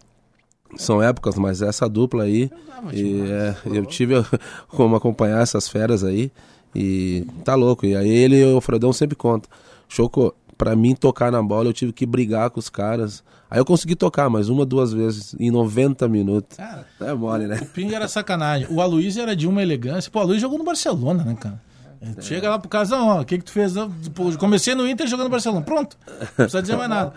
[0.78, 2.50] São épocas, mas essa dupla aí,
[2.92, 4.16] e, é, eu tive
[4.70, 6.32] como acompanhar essas feras aí,
[6.76, 7.86] e tá louco.
[7.86, 9.48] E aí ele e o Fredão sempre conta.
[9.88, 13.24] Choco, pra mim tocar na bola eu tive que brigar com os caras.
[13.50, 16.58] Aí eu consegui tocar, mas uma, duas vezes, em 90 minutos.
[16.58, 17.60] Cara, É mole, né?
[17.62, 18.68] o Pinga era sacanagem.
[18.72, 20.10] O Aloysio era de uma elegância.
[20.10, 21.62] Pô, o Aloysio jogou no Barcelona, né, cara?
[22.02, 22.22] É.
[22.22, 23.74] Chega lá pro casão, ó, o que que tu fez?
[24.14, 25.62] Pô, comecei no Inter jogando no Barcelona.
[25.62, 25.96] Pronto.
[26.10, 27.14] Não precisa dizer mais nada.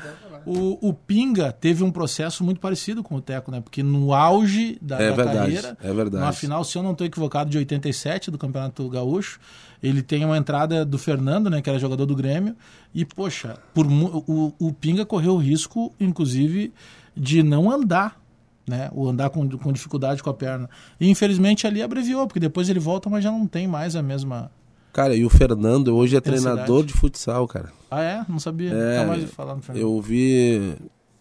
[0.46, 3.60] O, o Pinga teve um processo muito parecido com o Teco, né?
[3.60, 6.24] Porque no auge da, É da verdade, carreira, é verdade.
[6.24, 9.40] na final, se eu não estou equivocado, de 87 do Campeonato Gaúcho,
[9.82, 11.60] ele tem uma entrada do Fernando, né?
[11.60, 12.54] Que era jogador do Grêmio.
[12.94, 16.72] E, poxa, por, o, o Pinga correu o risco, inclusive,
[17.16, 18.20] de não andar
[18.68, 18.90] né?
[18.92, 20.68] O andar com, com dificuldade com a perna.
[21.00, 24.50] E infelizmente ali abreviou, porque depois ele volta, mas já não tem mais a mesma.
[24.96, 27.70] Cara, e o Fernando hoje é treinador de futsal, cara.
[27.90, 28.24] Ah, é?
[28.26, 28.70] Não sabia.
[28.70, 29.82] É, Nunca mais ouvi falar no Fernando.
[29.82, 30.74] Eu vi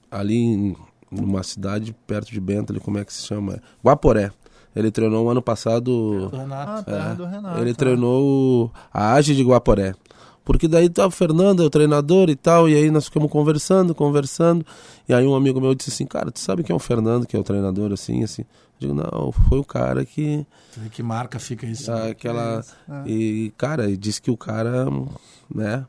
[0.09, 0.75] ali em
[1.11, 3.61] numa cidade perto de Bento, ali, como é que se chama?
[3.83, 4.31] Guaporé.
[4.73, 6.29] Ele treinou o ano passado.
[6.29, 6.71] Do Renato.
[6.71, 7.59] Ah, terra do Renato.
[7.59, 7.73] Ele né?
[7.73, 9.93] treinou a AGE de Guaporé.
[10.45, 13.95] Porque daí tá o Fernando, é o treinador e tal, e aí nós ficamos conversando,
[13.95, 14.63] conversando.
[15.09, 17.35] E aí um amigo meu disse assim, cara, tu sabe quem é o Fernando, que
[17.35, 18.43] é o treinador, assim, assim?
[18.79, 20.45] Eu digo, não, foi o cara que.
[20.77, 21.91] Vê Que marca fica isso.
[21.91, 22.63] ah, aquela.
[22.87, 23.09] É.
[23.09, 24.85] E, cara, e disse que o cara,
[25.53, 25.83] né?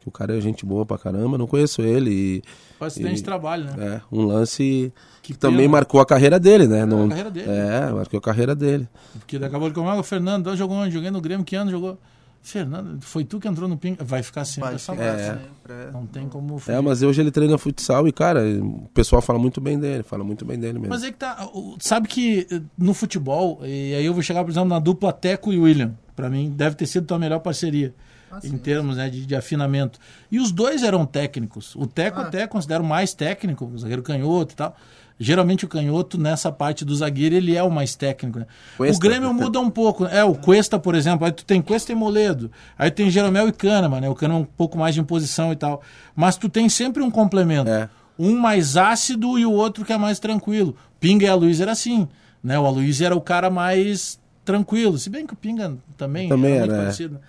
[0.00, 2.10] Que o cara é gente boa pra caramba, não conheço ele.
[2.10, 2.42] E,
[2.78, 3.74] Faz acidente de trabalho, né?
[3.78, 4.92] é, um lance
[5.22, 6.84] Que que também marcou a carreira dele, né?
[6.84, 7.48] Não- a carreira dele.
[7.48, 8.88] É, marcou a carreira dele.
[9.12, 10.92] Porque daqui a pouco ele comeu, o Fernando, jogou onde?
[10.92, 11.96] Joguei no Grêmio, que ano jogou?
[12.42, 14.02] Fernando, foi tu que entrou no Pinga.
[14.02, 14.96] Vai ficar sempre Vai essa É.
[15.34, 15.38] né?
[15.68, 15.90] é.
[15.92, 16.56] Não tem como.
[16.56, 16.82] É, fugir.
[16.82, 20.44] mas hoje ele treina futsal e, cara, o pessoal fala muito bem dele, fala muito
[20.44, 20.88] bem dele mesmo.
[20.92, 21.48] Mas é que tá.
[21.78, 25.52] Sabe que eh, no futebol, e aí eu vou chegar, por exemplo, na dupla Teco
[25.52, 25.94] e William.
[26.16, 27.94] Pra mim, deve ter sido tua melhor parceria.
[28.30, 28.58] Ah, em sim.
[28.58, 29.98] termos né, de, de afinamento.
[30.30, 31.76] E os dois eram técnicos.
[31.76, 32.24] O Teco Ah.
[32.24, 34.74] até considero mais técnico, o zagueiro canhoto e tal.
[35.22, 38.40] Geralmente o canhoto, nessa parte do zagueiro, ele é o mais técnico.
[38.40, 38.46] Né?
[38.74, 39.08] O Cuesta.
[39.08, 40.04] Grêmio muda um pouco.
[40.06, 41.24] É, o Cuesta, por exemplo.
[41.24, 42.50] Aí tu tem Cuesta e Moledo.
[42.76, 44.08] Aí tem Jeromel e Kahneman, né?
[44.08, 45.80] O Kahneman um pouco mais de imposição e tal.
[46.16, 47.70] Mas tu tem sempre um complemento.
[47.70, 47.88] É.
[48.18, 50.74] Um mais ácido e o outro que é mais tranquilo.
[50.98, 52.08] Pinga e a Luiz era assim.
[52.42, 52.58] Né?
[52.58, 54.98] O Aloysio era o cara mais tranquilo.
[54.98, 56.78] Se bem que o Pinga também, Também muito era, é.
[56.78, 57.20] parecido.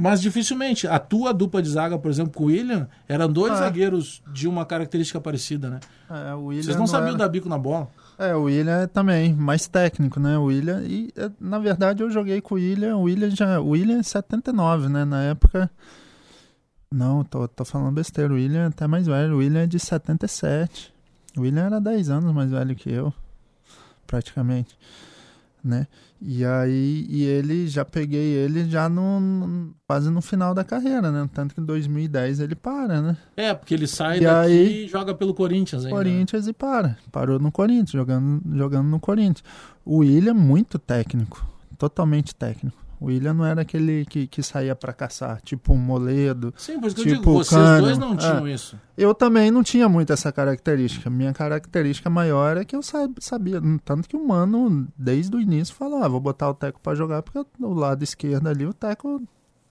[0.00, 0.86] Mas dificilmente.
[0.88, 3.56] A tua dupla de zaga, por exemplo, com o William, eram dois Ah.
[3.56, 5.80] zagueiros de uma característica parecida, né?
[6.10, 7.88] É, Vocês não sabiam era- dar bico na bola.
[8.18, 10.38] É, o William é também mais técnico, né?
[10.38, 10.82] O William.
[10.82, 12.96] E, é, na verdade, eu joguei com o William.
[12.96, 13.60] O William já.
[13.60, 15.04] O William é 79, né?
[15.04, 15.70] Na época.
[16.90, 18.32] Não, tô, tô falando besteira.
[18.32, 19.34] O William é até mais velho.
[19.34, 20.92] O William é de 77.
[21.36, 23.12] O William era 10 anos mais velho que eu.
[24.06, 24.76] Praticamente.
[25.62, 25.86] Né?
[26.22, 27.06] E aí.
[27.08, 31.28] E ele já peguei ele já no, quase no final da carreira, né?
[31.32, 33.16] Tanto que em 2010 ele para, né?
[33.36, 35.96] É, porque ele sai E daqui aí- e joga pelo Corinthians ainda.
[35.96, 36.02] né?
[36.04, 36.98] Corinthians e para.
[37.10, 39.42] Parou no Corinthians, jogando, jogando no Corinthians.
[39.84, 41.44] O William, muito técnico.
[41.78, 42.76] Totalmente técnico.
[43.00, 46.52] O William não era aquele que, que saía pra caçar, tipo um moledo.
[46.56, 48.52] Sim, por isso que eu Tipo digo, vocês dois não tinham É.
[48.52, 48.78] isso.
[48.96, 51.08] Eu também não tinha muito essa característica.
[51.08, 53.58] Minha característica maior é que eu sa- sabia.
[53.84, 57.22] Tanto que o mano, desde o início, falou: ah, vou botar o Teco pra jogar,
[57.22, 59.22] porque do lado esquerdo ali o Teco.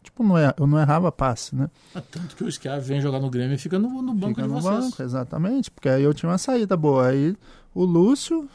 [0.01, 1.69] Tipo, não é, eu não errava passe, né?
[1.93, 4.43] Ah, Tanto que o Schiavi vem jogar no Grêmio e fica no, no banco Fica
[4.43, 4.85] de no vocês.
[4.85, 7.09] banco, exatamente, porque aí eu tinha uma saída boa.
[7.09, 7.35] Aí
[7.75, 8.49] o Lúcio,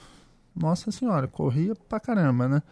[0.57, 2.63] nossa senhora, corria pra caramba, né?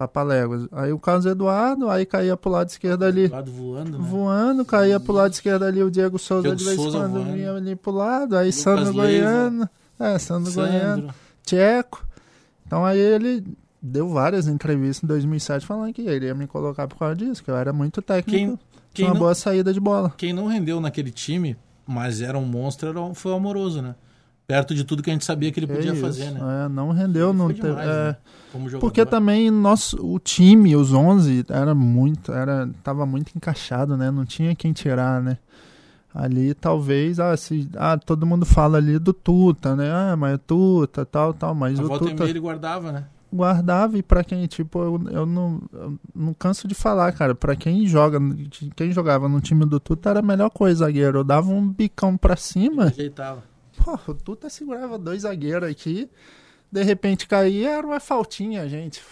[0.00, 0.66] Papaléguas.
[0.72, 4.08] Aí o Carlos Eduardo, aí caía pro lado esquerdo ali, Lado voando, né?
[4.08, 7.12] voando, caía pro lado esquerdo ali o Diego Souza Diego de vez em Souza quando
[7.12, 7.32] voando.
[7.34, 9.26] vinha ali pro lado, aí Lucas Sandro Leiva.
[9.26, 11.14] Goiano, é, Sandro Goiano, Sandro.
[11.44, 12.06] Tcheco.
[12.66, 13.44] Então aí ele
[13.82, 17.50] deu várias entrevistas em 2007 falando que ele ia me colocar por causa disso, que
[17.50, 18.58] eu era muito técnico, Quem, tinha
[18.94, 20.14] quem, uma não, boa saída de bola.
[20.16, 23.94] quem não rendeu naquele time, mas era um monstro, era foi o Amoroso, né?
[24.50, 26.40] Perto de tudo que a gente sabia que ele Que podia isso, fazer, né?
[26.64, 27.62] é, não rendeu, não teve.
[27.68, 28.16] demais, é, né?
[28.80, 34.10] Porque também nosso, o time, os 11, era muito, era, tava muito encaixado, né?
[34.10, 35.38] Não tinha quem tirar, né?
[36.12, 39.88] Ali talvez, ah, se, ah, todo mundo fala ali do Tuta, né?
[39.92, 43.04] Ah, mas é Tuta, tal, tal, mas A o volta e Tuta ele guardava, né?
[43.32, 47.54] guardava e pra quem, tipo, eu, eu, não, eu não canso de falar, cara, pra
[47.54, 48.18] quem joga,
[48.74, 51.18] quem jogava no time do Tuta era a melhor coisa, zagueiro.
[51.20, 53.44] Eu dava um bicão pra cima, Ajeitava.
[53.84, 56.10] Pô, o Tuta segurava dois zagueiros aqui,
[56.70, 59.02] de repente caía, era uma faltinha, gente.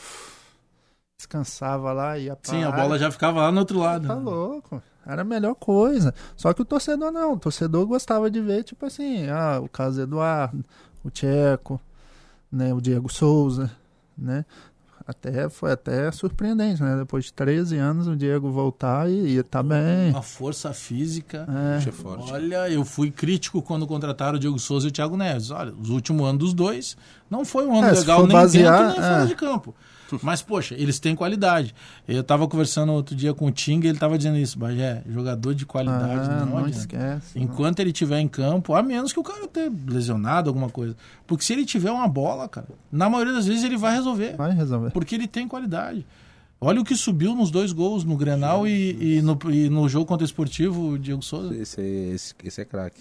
[1.18, 4.06] Descansava lá, ia pra Sim, a bola já ficava lá no outro lado.
[4.06, 4.22] Tá né?
[4.22, 4.82] louco.
[5.04, 6.14] Era a melhor coisa.
[6.36, 7.32] Só que o torcedor não.
[7.32, 10.64] O torcedor gostava de ver, tipo assim, ah, o Carlos Eduardo,
[11.02, 11.80] o Tcheco,
[12.52, 13.70] né, o Diego Souza,
[14.16, 14.44] né?
[15.08, 16.94] Até, foi até surpreendente, né?
[16.98, 20.10] Depois de 13 anos o Diego voltar e, e tá bem.
[20.10, 21.48] Uma força física.
[21.82, 21.88] É.
[21.88, 22.30] É forte.
[22.30, 25.50] Olha, eu fui crítico quando contrataram o Diego Souza e o Thiago Neves.
[25.50, 26.94] Olha, os últimos anos dos dois
[27.30, 29.26] não foi um ano É, legal nem basear, dentro nem fora é.
[29.26, 29.74] de campo.
[30.22, 31.74] Mas, poxa, eles têm qualidade.
[32.06, 34.58] Eu tava conversando outro dia com o Ting e ele tava dizendo isso.
[34.58, 37.38] Bagé, jogador de qualidade, Ah, não, não esquece.
[37.38, 40.96] Enquanto ele tiver em campo, a menos que o cara tenha lesionado alguma coisa.
[41.26, 44.36] Porque se ele tiver uma bola, cara, na maioria das vezes ele vai resolver.
[44.36, 44.90] Vai resolver.
[44.90, 46.06] Porque ele tem qualidade.
[46.60, 50.06] Olha o que subiu nos dois gols, no Grenal e, e no, e no jogo
[50.06, 51.54] contra o Esportivo, o Diego Souza.
[51.54, 53.00] Esse, esse, esse é craque.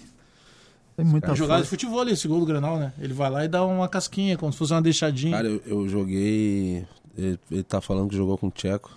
[0.98, 2.92] Tem muita É jogada de futebol esse gol do Grenal, né?
[2.98, 5.36] Ele vai lá e dá uma casquinha, como se fosse uma deixadinha.
[5.36, 6.84] Cara, eu, eu joguei.
[7.16, 8.90] Ele, ele tá falando que jogou com o Tcheco.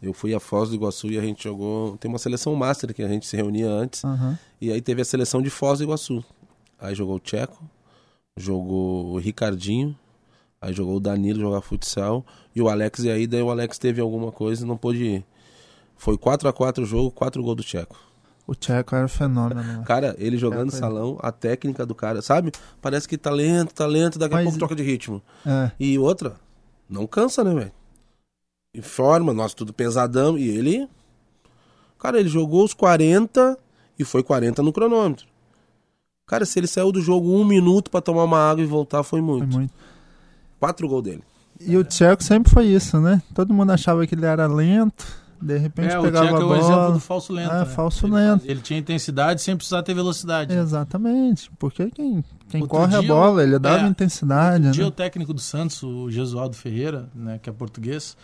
[0.00, 1.96] Eu fui a Foz do Iguaçu e a gente jogou.
[1.96, 4.04] Tem uma seleção master que a gente se reunia antes.
[4.04, 4.38] Aham.
[4.60, 6.24] E aí teve a seleção de Foz do Iguaçu.
[6.78, 7.60] Aí jogou o Tcheco,
[8.36, 9.98] jogou o Ricardinho,
[10.60, 12.24] aí jogou o Danilo jogar futsal
[12.54, 13.00] e o Alex.
[13.02, 15.24] E aí daí o Alex teve alguma coisa e não pôde ir.
[15.96, 18.11] Foi 4 a 4 o jogo, 4 gols do Tcheco.
[18.46, 19.62] O Tcheco era fenômeno.
[19.62, 19.82] né?
[19.86, 20.88] Cara, ele jogando Tcheco, é.
[20.88, 22.52] salão, a técnica do cara, sabe?
[22.80, 25.22] Parece que tá lento, tá lento, daqui a Mas- pouco troca de ritmo.
[25.46, 25.70] É.
[25.78, 26.34] E outra,
[26.88, 27.72] não cansa, né, velho?
[28.74, 30.36] Informa, nós tudo pesadão.
[30.38, 30.88] E ele.
[31.98, 33.56] Cara, ele jogou os 40
[33.98, 35.26] e foi 40 no cronômetro.
[36.26, 39.20] Cara, se ele saiu do jogo um minuto pra tomar uma água e voltar, foi
[39.20, 39.46] muito.
[39.50, 39.74] Foi muito.
[40.58, 41.22] Quatro gols dele.
[41.60, 43.22] E o Tcheco sempre foi isso, né?
[43.34, 45.06] Todo mundo achava que ele era lento,
[45.42, 46.92] de repente é, o pegava é a o exemplo bola.
[46.92, 47.52] do falso lento.
[47.52, 47.64] É, né?
[47.66, 48.44] falso ele, lento.
[48.46, 50.54] Ele tinha intensidade sem precisar ter velocidade.
[50.54, 51.50] Exatamente.
[51.58, 54.88] Porque quem, quem Outro corre a dia, bola, ele dava é, intensidade, dia né?
[54.88, 58.16] o técnico do Santos, o Jesualdo Ferreira, né, que é português,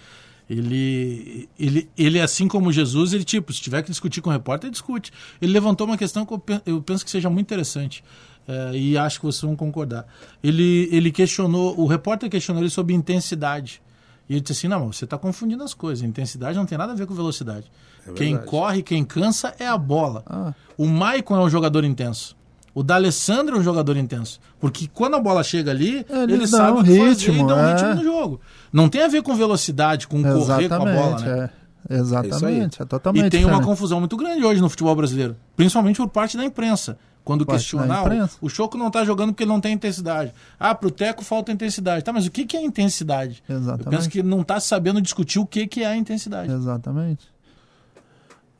[0.49, 4.69] ele, ele, ele, assim como Jesus, ele, tipo, se tiver que discutir com o repórter,
[4.69, 5.13] ele discute.
[5.43, 8.03] Ele levantou uma questão que eu, eu penso que seja muito interessante.
[8.47, 10.07] eh, e acho que vocês vão concordar.
[10.43, 13.83] Ele, ele questionou, o repórter questionou ele sobre intensidade.
[14.29, 16.05] E ele disse assim: não, você está confundindo as coisas.
[16.05, 17.71] Intensidade não tem nada a ver com velocidade.
[18.15, 18.47] quem verdade.
[18.51, 20.23] corre, quem cansa é a bola.
[20.27, 22.37] Ah, O Maicon é um jogador intenso.
[22.75, 24.39] O D'Alessandro é um jogador intenso.
[24.61, 27.47] Porque quando a bola chega ali, Ele ele, sabe um o que fazer e ritmo,
[27.47, 27.73] dá um é.
[27.75, 28.41] ritmo no jogo.
[28.73, 31.51] Não tem a ver com velocidade, com correr com a bola, exatamente, né?
[31.55, 31.69] é.
[31.91, 33.67] Exatamente, é, totalmente E tem uma diferente.
[33.67, 35.37] confusão muito grande hoje no futebol brasileiro.
[35.57, 36.99] Principalmente por parte da imprensa.
[37.29, 38.39] Quando Parte questiona, da ah, imprensa.
[38.41, 40.33] o o Choco não tá jogando porque ele não tem intensidade.
[40.59, 42.03] Ah, pro Teco falta intensidade.
[42.03, 43.43] Tá, mas o que, que é intensidade?
[43.47, 43.91] Eu Exatamente.
[43.91, 46.51] penso que ele não tá sabendo discutir o que, que é a intensidade.
[46.51, 47.29] Exatamente.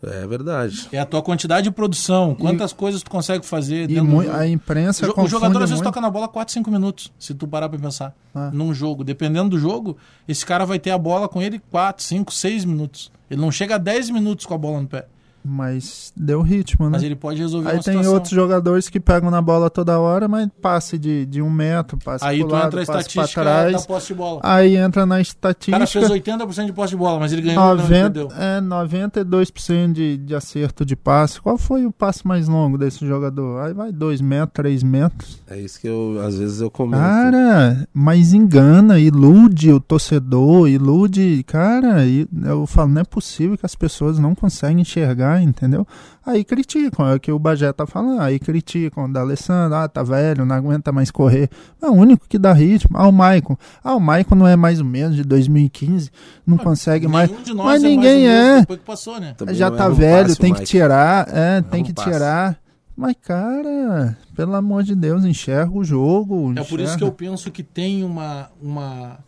[0.03, 0.87] É verdade.
[0.93, 5.23] É a tua quantidade de produção, quantas coisas tu consegue fazer E a imprensa O
[5.23, 5.85] O jogador às vezes muito.
[5.85, 8.15] toca na bola 4, 5 minutos, se tu parar pra pensar.
[8.35, 8.51] Ah.
[8.53, 9.03] Num jogo.
[9.03, 9.97] Dependendo do jogo,
[10.29, 13.11] esse cara vai ter a bola com ele 4, 5, 6 minutos.
[13.31, 15.07] Ele não chega a 10 minutos com a bola no pé.
[15.45, 16.93] Mas deu ritmo, né?
[16.93, 18.15] Mas ele pode resolver Aí uma tem situação.
[18.15, 22.25] outros jogadores que pegam na bola toda hora, mas passe de, de um metro, passe
[22.25, 23.73] Aí pro tu lado, entra a estatística trás.
[23.73, 24.41] da posse de bola.
[24.43, 25.87] Aí entra na O cara estatística.
[25.87, 28.29] fez 80% de posse de bola, mas ele ganhou não, ele 90, perdeu.
[28.37, 31.41] é, 92% de, de acerto de passe.
[31.41, 33.61] Qual foi o passe mais longo desse jogador?
[33.63, 35.43] Aí vai 2 metros, 3 metros.
[35.49, 37.03] É isso que eu, às vezes, eu comento.
[37.03, 41.43] Cara, mas engana, ilude o torcedor, ilude.
[41.47, 45.87] Cara, e eu falo, não é possível que as pessoas não conseguem enxergar, entendeu?
[46.25, 48.21] Aí criticam, é o que o Bagé tá falando.
[48.21, 51.49] Aí criticam, o D'Alessandro, ah, tá velho, não aguenta mais correr.
[51.83, 52.97] É o único que dá ritmo.
[52.97, 53.57] Ah, o Maicon.
[53.83, 56.11] Ah, o Maicon não é mais o mesmo de 2015,
[56.47, 57.31] não consegue mais.
[57.31, 58.61] Nenhum de nós Mas é mais ninguém mesmo é.
[58.61, 59.35] Depois que passou, né?
[59.37, 62.11] Também Já não tá um velho, passe, tem que tirar, é, tem um que passe.
[62.11, 62.59] tirar.
[62.97, 66.53] Mas, cara, pelo amor de Deus, enxerga o jogo.
[66.57, 69.19] É por isso que eu penso que tem uma, uma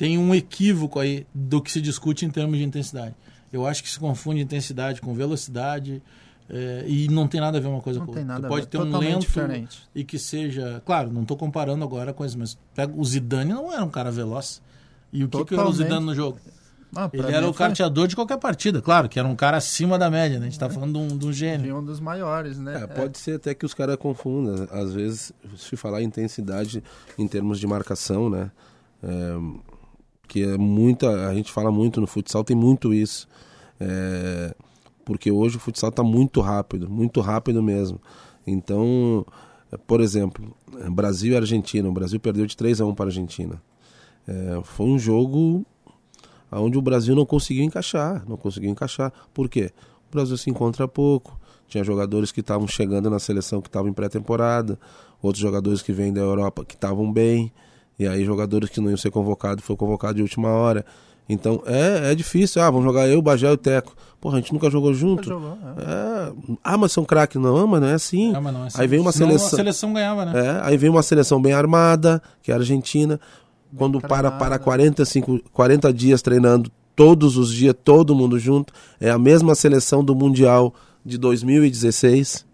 [0.00, 3.14] tem um equívoco aí do que se discute em termos de intensidade.
[3.52, 6.02] Eu acho que se confunde intensidade com velocidade
[6.48, 8.24] é, e não tem nada a ver uma coisa Não com outra.
[8.24, 9.88] nada Tu pode ver, ter um totalmente lento diferente.
[9.94, 13.72] e que seja, claro, não estou comparando agora com isso, mas pega o Zidane não
[13.72, 14.60] era um cara veloz.
[15.12, 15.72] E o que, que era o.
[15.72, 16.38] Zidane no jogo?
[16.94, 19.96] Ah, Ele era o foi- carteador de qualquer partida, claro, que era um cara acima
[19.96, 20.42] da média, né?
[20.42, 21.76] A gente está falando de um, de um de gênio.
[21.78, 22.82] um dos maiores, né?
[22.82, 24.66] É, pode ser até que os caras confundam.
[24.72, 26.82] Às vezes, se falar em intensidade
[27.16, 28.50] em termos de marcação, né?
[29.04, 29.08] É,
[30.30, 31.28] que é muita.
[31.28, 33.26] A gente fala muito no futsal, tem muito isso.
[33.80, 34.54] É,
[35.04, 38.00] porque hoje o futsal está muito rápido, muito rápido mesmo.
[38.46, 39.26] Então,
[39.88, 40.54] por exemplo,
[40.92, 41.88] Brasil e Argentina.
[41.88, 43.60] O Brasil perdeu de 3 a 1 para a Argentina.
[44.28, 45.66] É, foi um jogo
[46.52, 49.12] onde o Brasil não conseguiu encaixar, não conseguiu encaixar.
[49.34, 49.72] Por quê?
[50.08, 51.36] O Brasil se encontra pouco.
[51.66, 54.78] Tinha jogadores que estavam chegando na seleção que estavam em pré-temporada,
[55.20, 57.52] outros jogadores que vêm da Europa que estavam bem,
[58.00, 60.86] e aí jogadores que não iam ser convocados foram convocados de última hora.
[61.28, 62.62] Então é, é difícil.
[62.62, 63.94] Ah, vamos jogar eu, o Bagé e o Teco.
[64.18, 65.28] Porra, a gente nunca jogou junto.
[65.28, 65.82] jogou, é.
[65.82, 66.32] É,
[66.64, 67.40] Ah, mas são craques.
[67.40, 68.34] Não, mas não é assim.
[68.34, 68.80] Ah, mas não é assim.
[68.80, 69.48] Aí vem uma Senão seleção.
[69.48, 70.32] A seleção ganhava, né?
[70.46, 73.20] É, aí vem uma seleção bem armada, que é a Argentina.
[73.76, 79.18] quando para para 45, 40 dias treinando todos os dias, todo mundo junto, é a
[79.18, 80.74] mesma seleção do Mundial
[81.04, 82.46] de 2016,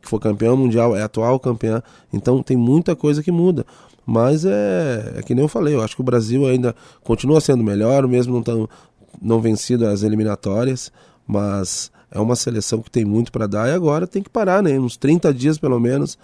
[0.00, 1.82] que foi campeão mundial, é atual campeã.
[2.10, 3.66] Então tem muita coisa que muda.
[4.06, 7.64] Mas é, é que nem eu falei, eu acho que o Brasil ainda continua sendo
[7.64, 8.68] melhor, mesmo não, tão,
[9.20, 10.92] não vencido as eliminatórias,
[11.26, 14.78] mas é uma seleção que tem muito para dar e agora tem que parar, né?
[14.78, 16.18] Uns 30 dias pelo menos,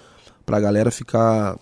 [0.45, 1.59] para a galera ficar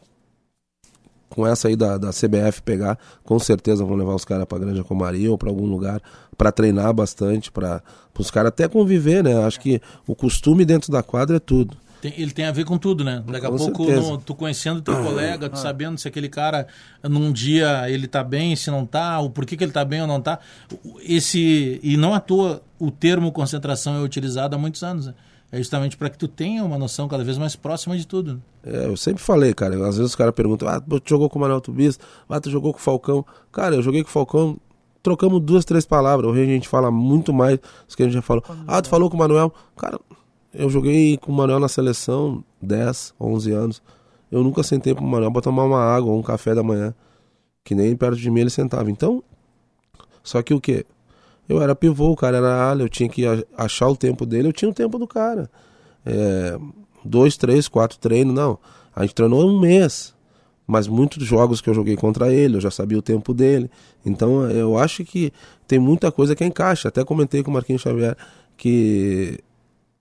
[1.29, 4.83] com essa aí da, da CBF pegar, com certeza vão levar os caras para Granja
[4.83, 6.03] Comaria ou para algum lugar
[6.37, 7.83] para treinar bastante, para
[8.19, 9.45] os caras até conviver, né?
[9.45, 11.77] Acho que o costume dentro da quadra é tudo.
[12.01, 13.23] Tem, ele tem a ver com tudo, né?
[13.27, 15.57] Daqui a pouco, no, tu conhecendo teu colega, tu ah.
[15.57, 16.67] sabendo se aquele cara,
[17.03, 20.07] num dia, ele tá bem, se não tá, o porquê que ele tá bem ou
[20.07, 20.39] não tá.
[21.03, 25.15] Esse, e não à toa, o termo concentração é utilizado há muitos anos, né?
[25.51, 28.35] É justamente para que tu tenha uma noção cada vez mais próxima de tudo.
[28.35, 28.41] Né?
[28.65, 29.75] É, eu sempre falei, cara.
[29.77, 31.99] Às vezes os caras perguntam: ah, tu jogou com o Manuel Tubis?
[32.29, 33.25] Ah, tu jogou com o Falcão?
[33.51, 34.59] Cara, eu joguei com o Falcão,
[35.03, 36.31] trocamos duas, três palavras.
[36.31, 38.45] Hoje a gente fala muito mais do que a gente já falou.
[38.67, 39.53] Ah, tu falou com o Manuel?
[39.75, 39.99] Cara,
[40.59, 43.83] eu joguei com o Manuel na seleção 10, 11 anos.
[44.31, 46.93] Eu nunca sentei pro Manuel pra tomar uma água ou um café da manhã.
[47.63, 48.91] Que nem perto de mim ele sentava.
[48.91, 49.23] Então,
[50.23, 50.85] só que o quê?
[51.49, 53.23] Eu era pivô, o cara era ala, eu tinha que
[53.57, 55.49] achar o tempo dele, eu tinha o tempo do cara.
[56.05, 56.59] É,
[57.05, 58.59] dois, três, quatro treinos, não.
[58.95, 60.13] A gente treinou um mês.
[60.67, 63.71] Mas muitos jogos que eu joguei contra ele, eu já sabia o tempo dele.
[64.05, 65.33] Então eu acho que
[65.69, 66.89] tem muita coisa que encaixa.
[66.89, 68.15] Até comentei com o Marquinhos Xavier
[68.55, 69.39] que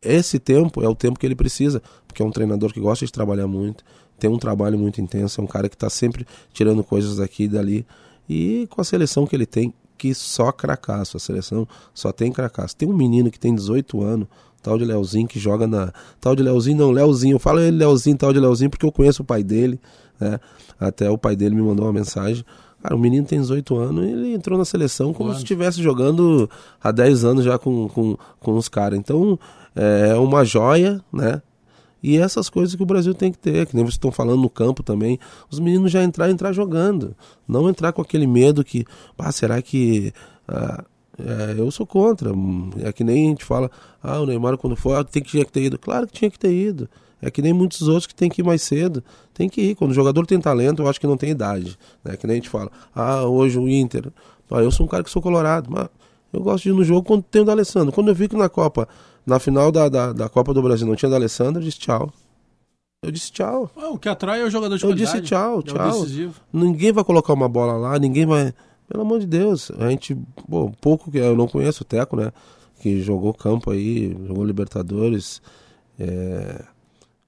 [0.02, 3.12] esse tempo é o tempo que ele precisa, porque é um treinador que gosta de
[3.12, 3.84] trabalhar muito,
[4.20, 7.48] tem um trabalho muito intenso, é um cara que está sempre tirando coisas daqui e
[7.48, 7.86] dali.
[8.28, 12.76] E com a seleção que ele tem, que só cracaço, a seleção só tem cracaço.
[12.76, 14.28] Tem um menino que tem 18 anos,
[14.62, 15.92] tal de Leozinho, que joga na.
[16.20, 19.22] Tal de Leozinho, não, Leozinho, eu falo ele Leozinho, tal de Leozinho, porque eu conheço
[19.22, 19.80] o pai dele,
[20.20, 20.40] né?
[20.80, 22.44] Até o pai dele me mandou uma mensagem.
[22.82, 26.48] Cara, o menino tem 18 anos e ele entrou na seleção como se estivesse jogando
[26.82, 29.00] há 10 anos já com, com, com os caras.
[29.00, 29.40] Então,
[29.78, 31.42] é uma joia, né?
[32.02, 34.50] E essas coisas que o Brasil tem que ter, que nem vocês estão falando no
[34.50, 35.20] campo também,
[35.50, 37.16] os meninos já entrar, entrar jogando,
[37.48, 38.86] não entrar com aquele medo que,
[39.18, 40.14] ah, será que
[40.48, 40.84] ah,
[41.18, 42.32] é, eu sou contra,
[42.84, 43.72] é que nem a gente fala,
[44.02, 46.30] ah, o Neymar quando for, ah, tem que tinha que ter ido, claro que tinha
[46.30, 46.88] que ter ido,
[47.20, 49.04] é que nem muitos outros que tem que ir mais cedo,
[49.34, 52.16] tem que ir, quando o jogador tem talento, eu acho que não tem idade, né?
[52.16, 54.12] que nem a gente fala, ah, hoje o Inter,
[54.52, 55.90] ah, eu sou um cara que sou colorado, mas
[56.32, 58.36] eu gosto de ir no jogo quando tem o da Alessandro, quando eu vi que
[58.36, 58.88] na Copa
[59.26, 62.12] na final da, da, da Copa do Brasil não tinha da Alessandro, eu disse tchau.
[63.04, 63.70] Eu disse tchau.
[63.76, 66.06] Ah, o que atrai é o jogador de Eu disse tchau, é tchau.
[66.52, 68.54] ninguém vai colocar uma bola lá, ninguém vai.
[68.88, 69.70] Pelo amor de Deus.
[69.78, 70.18] A gente,
[70.48, 72.32] bom, pouco que eu não conheço o Teco, né?
[72.80, 75.42] Que jogou campo aí, jogou Libertadores.
[76.00, 76.64] É,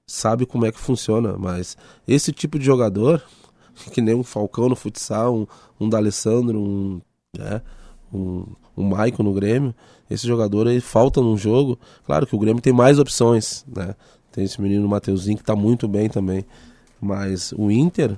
[0.08, 1.78] sabe como é que funciona, mas
[2.08, 3.22] esse tipo de jogador,
[3.94, 5.48] que nem um Falcão no futsal, um,
[5.80, 7.02] um D'Alessandro, um,
[7.38, 7.62] né,
[8.14, 8.46] um,
[8.76, 9.74] um Maicon no Grêmio,
[10.10, 11.80] esse jogador aí falta num jogo.
[12.06, 13.96] Claro que o Grêmio tem mais opções, né?
[14.32, 16.46] Tem esse menino Mateuzinho que está muito bem também.
[17.02, 18.18] Mas o Inter,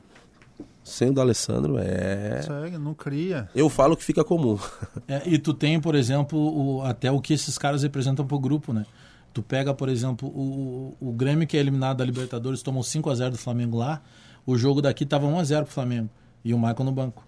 [0.83, 2.41] sem o D'Alessandro, é.
[2.41, 3.49] Segue, não cria.
[3.55, 4.57] Eu falo que fica comum.
[5.07, 8.71] É, e tu tem, por exemplo, o, até o que esses caras representam pro grupo,
[8.71, 8.85] né?
[9.33, 13.15] Tu pega, por exemplo, o, o Grêmio que é eliminado da Libertadores, tomou 5 a
[13.15, 14.01] 0 do Flamengo lá.
[14.45, 16.09] O jogo daqui tava 1 a 0 pro Flamengo.
[16.43, 17.25] E o Michael no banco.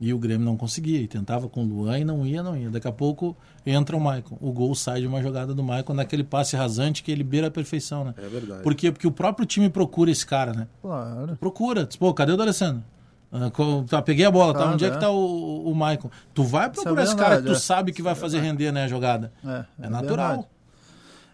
[0.00, 2.70] E o Grêmio não conseguia, e tentava com o Luan e não ia, não ia.
[2.70, 3.36] Daqui a pouco
[3.66, 4.38] entra o Maicon.
[4.40, 7.50] O gol sai de uma jogada do Maicon naquele passe rasante que ele beira a
[7.50, 8.14] perfeição, né?
[8.16, 8.62] É verdade.
[8.62, 8.92] Por quê?
[8.92, 10.68] Porque o próprio time procura esse cara, né?
[10.80, 11.36] Claro.
[11.36, 11.84] Procura.
[11.84, 12.84] Diz, Pô, cadê o D'Alessandro?
[13.30, 13.50] Ah,
[13.88, 14.70] tá, peguei a bola, tá?
[14.70, 16.10] Onde é, é que tá o, o Maicon?
[16.32, 17.58] Tu vai procurar é esse cara que tu é.
[17.58, 19.32] sabe que vai é fazer render né, a jogada.
[19.44, 20.28] É, é, é natural.
[20.28, 20.48] Verdade.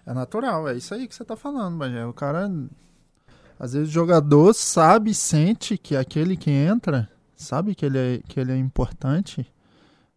[0.07, 2.05] É natural, é isso aí que você tá falando, Bagé.
[2.07, 2.51] O cara.
[3.59, 8.39] Às vezes o jogador sabe, sente que aquele que entra sabe que ele é, que
[8.39, 9.47] ele é importante,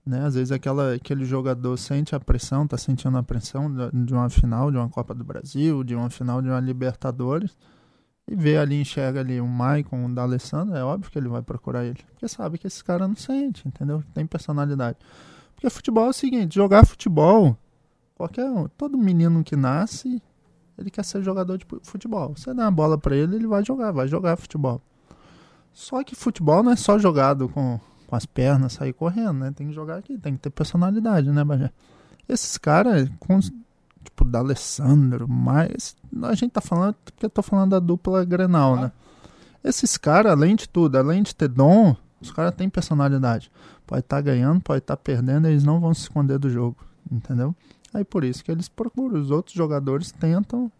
[0.05, 0.26] né?
[0.26, 4.72] Às vezes aquela, aquele jogador sente a pressão, tá sentindo a pressão de uma final
[4.72, 7.57] de uma Copa do Brasil, de uma final de uma Libertadores,
[8.28, 11.86] e vê ali, enxerga ali um Maicon, um D'Alessandro, é óbvio que ele vai procurar
[11.86, 14.03] ele, porque sabe que esse cara não sente, entendeu?
[14.13, 14.97] Tem personalidade.
[15.55, 17.57] Porque futebol é o seguinte, jogar futebol,
[18.15, 20.22] qualquer todo menino que nasce,
[20.78, 22.34] ele quer ser jogador de futebol.
[22.36, 24.82] Você dá uma bola para ele, ele vai jogar, vai jogar futebol.
[25.78, 29.54] Só que futebol não é só jogado com, com as pernas, sair correndo, né?
[29.56, 31.72] Tem que jogar aqui, tem que ter personalidade, né, Bajé?
[32.28, 33.40] Esses caras, com,
[34.04, 38.76] tipo, da Alessandro, mas a gente tá falando, porque eu tô falando da dupla Grenal,
[38.76, 38.92] né?
[39.64, 43.52] Esses caras, além de tudo, além de ter dom, os caras têm personalidade.
[43.86, 46.76] Pode estar tá ganhando, pode estar tá perdendo, eles não vão se esconder do jogo,
[47.10, 47.56] entendeu?
[47.94, 49.22] Aí por isso que eles procuram.
[49.22, 50.72] Os outros jogadores tentam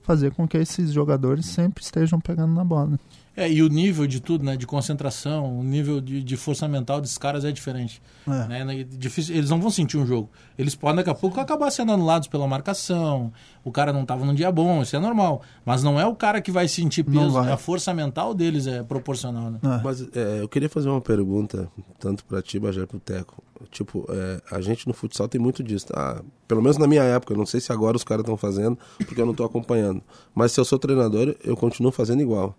[0.00, 2.98] fazer com que esses jogadores sempre estejam pegando na bola.
[3.36, 4.56] É, e o nível de tudo, né?
[4.56, 8.00] De concentração, o nível de, de força mental desses caras é diferente.
[8.26, 8.64] É.
[8.64, 8.84] Né?
[8.84, 10.30] Difícil, eles não vão sentir um jogo.
[10.56, 13.32] Eles podem daqui a pouco acabar sendo anulados pela marcação,
[13.64, 15.42] o cara não estava num dia bom, isso é normal.
[15.64, 17.46] Mas não é o cara que vai sentir peso, vai.
[17.46, 17.52] né?
[17.52, 19.58] a força mental deles é proporcional, né?
[19.62, 19.82] É.
[19.82, 21.68] Mas é, eu queria fazer uma pergunta,
[21.98, 23.42] tanto pra ti, Bajé, pro Teco.
[23.70, 25.86] Tipo, é, a gente no futsal tem muito disso.
[25.92, 28.78] Ah, pelo menos na minha época, eu não sei se agora os caras estão fazendo,
[28.98, 30.02] porque eu não tô acompanhando.
[30.34, 32.56] Mas se eu sou treinador, eu continuo fazendo igual.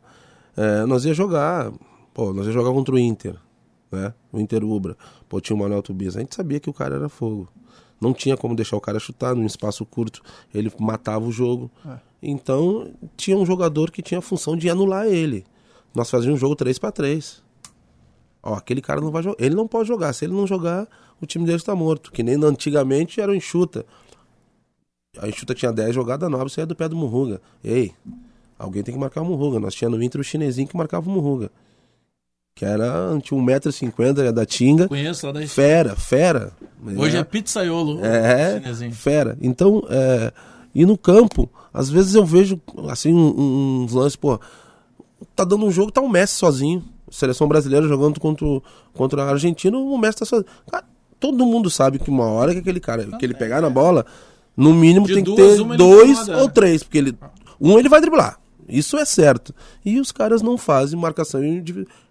[0.58, 1.72] É, nós ia jogar,
[2.14, 3.36] pô, nós ia jogar contra o Inter,
[3.92, 4.14] né?
[4.32, 4.98] O Inter Ubra.
[5.28, 6.16] Pô, tinha o Manuel Tubias.
[6.16, 7.48] A gente sabia que o cara era fogo.
[8.00, 10.22] Não tinha como deixar o cara chutar num espaço curto.
[10.54, 11.72] Ele matava o jogo.
[12.22, 15.46] Então, tinha um jogador que tinha a função de anular ele.
[15.94, 17.44] Nós fazíamos um jogo 3 para 3
[18.44, 19.44] Ó, aquele cara não vai jogar.
[19.44, 20.14] Ele não pode jogar.
[20.14, 20.88] Se ele não jogar,
[21.20, 22.12] o time dele está morto.
[22.12, 23.86] Que nem antigamente era o enxuta.
[25.18, 27.42] A enxuta tinha 10 jogadas, 9 saía do pé do Murruga.
[27.64, 27.94] Ei,
[28.58, 29.60] alguém tem que marcar o Murruga.
[29.60, 31.52] Nós tinha no Inter o chinesinho que marcava o Murruga.
[32.56, 34.88] Que era, tinha 1,50m, era da Tinga.
[34.88, 36.54] Conheço lá da Fera, fera.
[36.98, 38.94] Hoje é, pizzaiolo, o É, chinesinho.
[38.94, 39.38] fera.
[39.42, 40.32] Então, é,
[40.74, 44.40] e no campo, às vezes eu vejo, assim, um- uns lances, pô,
[45.36, 46.82] tá dando um jogo, tá o Messi sozinho.
[47.12, 48.46] Seleção brasileira jogando contra,
[48.94, 50.50] contra a Argentina, o Messi tá sozinho.
[50.72, 50.86] Cara,
[51.20, 54.06] todo mundo sabe que uma hora que aquele cara, que ele pegar na bola,
[54.56, 57.18] no mínimo De tem que duas, ter uma ele dois incomoda, ou três, porque ele,
[57.60, 58.40] um ele vai driblar.
[58.68, 59.54] Isso é certo.
[59.84, 61.42] E os caras não fazem marcação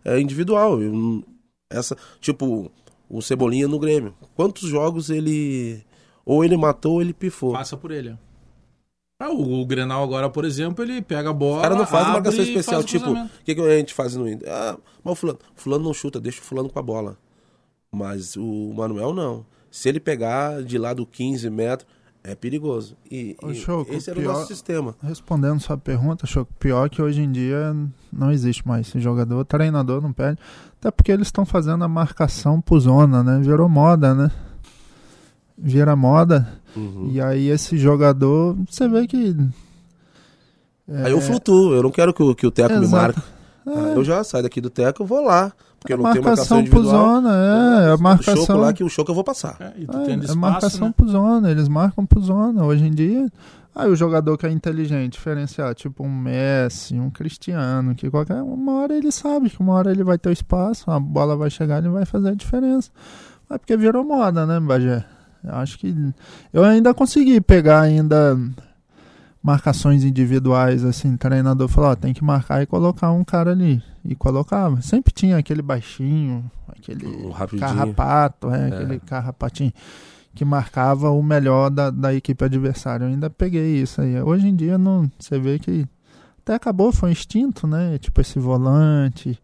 [0.04, 0.78] é, individual.
[1.70, 2.70] Essa, tipo,
[3.08, 4.14] o Cebolinha no Grêmio.
[4.34, 5.82] Quantos jogos ele.
[6.24, 7.52] Ou ele matou ou ele pifou.
[7.52, 8.16] Passa por ele.
[9.20, 11.58] Ah, o, o Grenal agora, por exemplo, ele pega a bola.
[11.58, 14.28] O cara não faz marcação especial, o tipo, o que, que a gente faz no
[14.28, 14.48] Inter?
[14.50, 17.16] Ah, mas o fulano, fulano não chuta, deixa o fulano com a bola.
[17.92, 19.46] Mas o Manuel não.
[19.70, 21.88] Se ele pegar de lá do 15 metros,
[22.24, 22.96] é perigoso.
[23.10, 24.94] E, e Choco, esse era pior- o nosso sistema.
[25.02, 27.76] Respondendo sua pergunta, Choco, pior que hoje em dia
[28.12, 30.38] não existe mais esse jogador, treinador não pede.
[30.80, 33.38] Até porque eles estão fazendo a marcação por zona, né?
[33.42, 34.30] Virou moda, né?
[35.56, 36.48] Vira moda.
[36.74, 37.10] Uhum.
[37.12, 39.36] E aí esse jogador, você vê que.
[40.88, 42.90] é, Aí eu flutuo, eu não quero que, o- que o Teco me Exato.
[43.14, 43.33] marque.
[43.66, 45.52] Ah, eu já saio daqui do Teco, eu vou lá.
[45.80, 46.90] Porque eu a não tenho marcação individual.
[47.22, 48.56] zona, é, a O choco marcação.
[48.60, 49.56] lá, que o choco eu vou passar.
[49.60, 50.94] É, e tu É, tendo é espaço, marcação né?
[50.96, 52.64] por zona, eles marcam por zona.
[52.64, 53.26] Hoje em dia,
[53.74, 58.72] aí o jogador que é inteligente, diferenciar, tipo um Messi, um Cristiano, que qualquer uma
[58.80, 61.84] hora ele sabe que uma hora ele vai ter o espaço, a bola vai chegar
[61.84, 62.90] e vai fazer a diferença.
[63.48, 65.04] Mas porque virou moda, né, Bagé?
[65.42, 65.94] Eu acho que
[66.50, 68.38] eu ainda consegui pegar ainda
[69.44, 73.82] marcações individuais, assim, treinador falou, ó, tem que marcar e colocar um cara ali.
[74.02, 74.80] E colocava.
[74.80, 78.66] Sempre tinha aquele baixinho, aquele Um carrapato, é, É.
[78.74, 79.72] aquele carrapatinho
[80.34, 83.04] que marcava o melhor da, da equipe adversária.
[83.04, 84.18] Eu ainda peguei isso aí.
[84.22, 85.86] Hoje em dia não, você vê que
[86.40, 87.98] até acabou, foi extinto, né?
[87.98, 89.38] Tipo esse volante,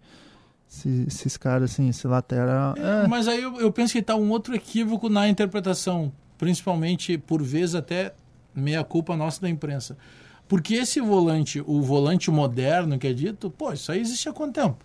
[0.71, 2.75] esse- esses caras assim, esse lateral.
[2.79, 7.19] É, É, Mas aí eu, eu penso que está um outro equívoco na interpretação, principalmente
[7.19, 8.15] por vezes até
[8.55, 9.97] meia culpa nossa da imprensa.
[10.49, 14.55] Porque esse volante, o volante moderno que é dito, pô, isso aí existe há quanto
[14.55, 14.85] tempo?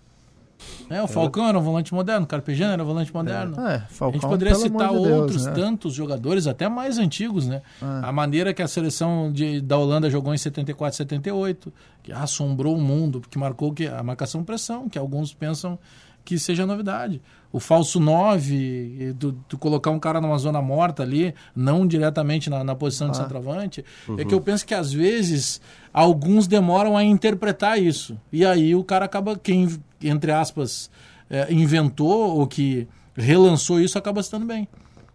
[0.89, 3.59] É, o Falcão era um volante moderno, o Carpegiani era um volante moderno.
[3.67, 5.51] é, A Falcão, gente poderia citar de Deus, outros né?
[5.53, 7.61] tantos jogadores, até mais antigos, né?
[7.81, 7.85] É.
[8.07, 12.81] A maneira que a seleção de, da Holanda jogou em 74, 78, que assombrou o
[12.81, 15.77] mundo, que marcou que a marcação pressão, que alguns pensam
[16.25, 17.21] que seja novidade.
[17.53, 22.63] O falso 9, tu, tu colocar um cara numa zona morta ali, não diretamente na,
[22.63, 23.21] na posição de Ah.
[23.23, 23.85] centroavante,
[24.17, 25.61] é que eu penso que às vezes
[25.93, 28.17] alguns demoram a interpretar isso.
[28.33, 29.69] E aí o cara acaba, quem,
[30.03, 30.89] entre aspas,
[31.29, 34.67] é, inventou ou que relançou isso, acaba se dando bem.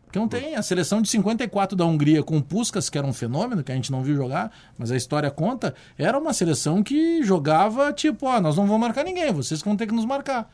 [0.07, 0.57] Porque não tem.
[0.57, 3.75] A seleção de 54 da Hungria com o Puskas, que era um fenômeno, que a
[3.77, 8.41] gente não viu jogar, mas a história conta, era uma seleção que jogava tipo, ó,
[8.41, 10.51] nós não vamos marcar ninguém, vocês vão ter que nos marcar.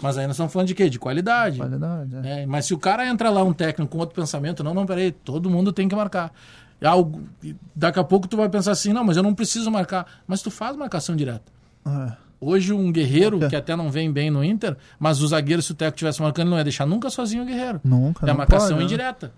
[0.00, 0.88] Mas aí nós estamos falando de quê?
[0.88, 1.58] De qualidade.
[1.58, 2.42] Qualidade, é.
[2.42, 5.10] É, mas se o cara entra lá, um técnico com outro pensamento, não, não, peraí,
[5.10, 6.32] todo mundo tem que marcar.
[6.80, 9.70] E algo, e daqui a pouco tu vai pensar assim, não, mas eu não preciso
[9.70, 10.06] marcar.
[10.26, 11.50] Mas tu faz marcação direta.
[11.86, 12.12] É.
[12.40, 13.48] Hoje um guerreiro, É.
[13.48, 16.44] que até não vem bem no Inter, mas o zagueiro, se o Teco estivesse marcando,
[16.44, 17.80] ele não ia deixar nunca sozinho o guerreiro.
[17.82, 18.24] Nunca.
[18.24, 18.84] É a marcação pode, né?
[18.84, 19.32] indireta.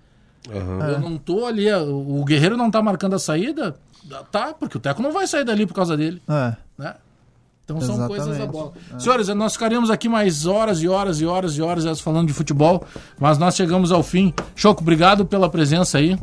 [0.50, 0.92] É.
[0.94, 3.74] Eu não tô ali, o o guerreiro não tá marcando a saída,
[4.30, 6.54] tá, porque o Teco não vai sair dali por causa dele, É.
[6.76, 6.94] né?
[7.70, 8.24] Então são Exatamente.
[8.24, 8.72] coisas da bola.
[8.98, 12.84] Senhores, nós ficaríamos aqui mais horas e horas e horas e horas falando de futebol,
[13.18, 14.34] mas nós chegamos ao fim.
[14.56, 16.18] Choco, obrigado pela presença aí.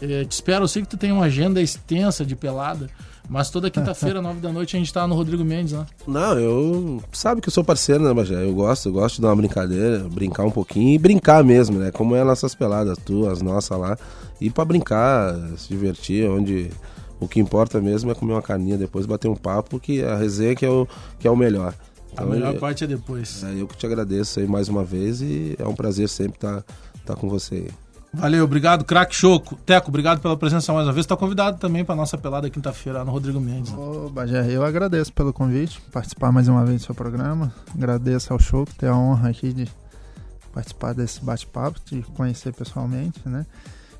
[0.00, 2.88] Eh, te espero, eu sei que tu tem uma agenda extensa de pelada,
[3.28, 5.84] mas toda quinta-feira, nove da noite, a gente tá no Rodrigo Mendes, né?
[6.06, 7.02] Não, eu.
[7.12, 8.44] Sabe que eu sou parceiro, né, Bagé?
[8.44, 11.90] Eu gosto, eu gosto de dar uma brincadeira, brincar um pouquinho e brincar mesmo, né?
[11.90, 13.98] Como é nossas peladas, tu, as nossas lá.
[14.40, 16.70] E pra brincar, se divertir, onde
[17.20, 20.54] o que importa mesmo é comer uma carninha depois, bater um papo, que a resenha
[20.54, 20.86] que é o,
[21.18, 21.74] que é o melhor.
[22.12, 23.44] Então, a melhor eu, parte é depois.
[23.44, 26.62] É, eu que te agradeço aí mais uma vez e é um prazer sempre estar
[26.62, 26.74] tá,
[27.06, 27.70] tá com você aí.
[28.12, 29.54] Valeu, obrigado, craque Choco.
[29.66, 31.04] Teco, obrigado pela presença mais uma vez.
[31.04, 33.72] Está convidado também para nossa pelada quinta-feira no Rodrigo Mendes.
[33.74, 37.52] Ô, Bagé, eu agradeço pelo convite, participar mais uma vez do seu programa.
[37.74, 39.68] Agradeço ao Choco ter a honra aqui de
[40.52, 43.44] participar desse bate-papo, de conhecer pessoalmente, né?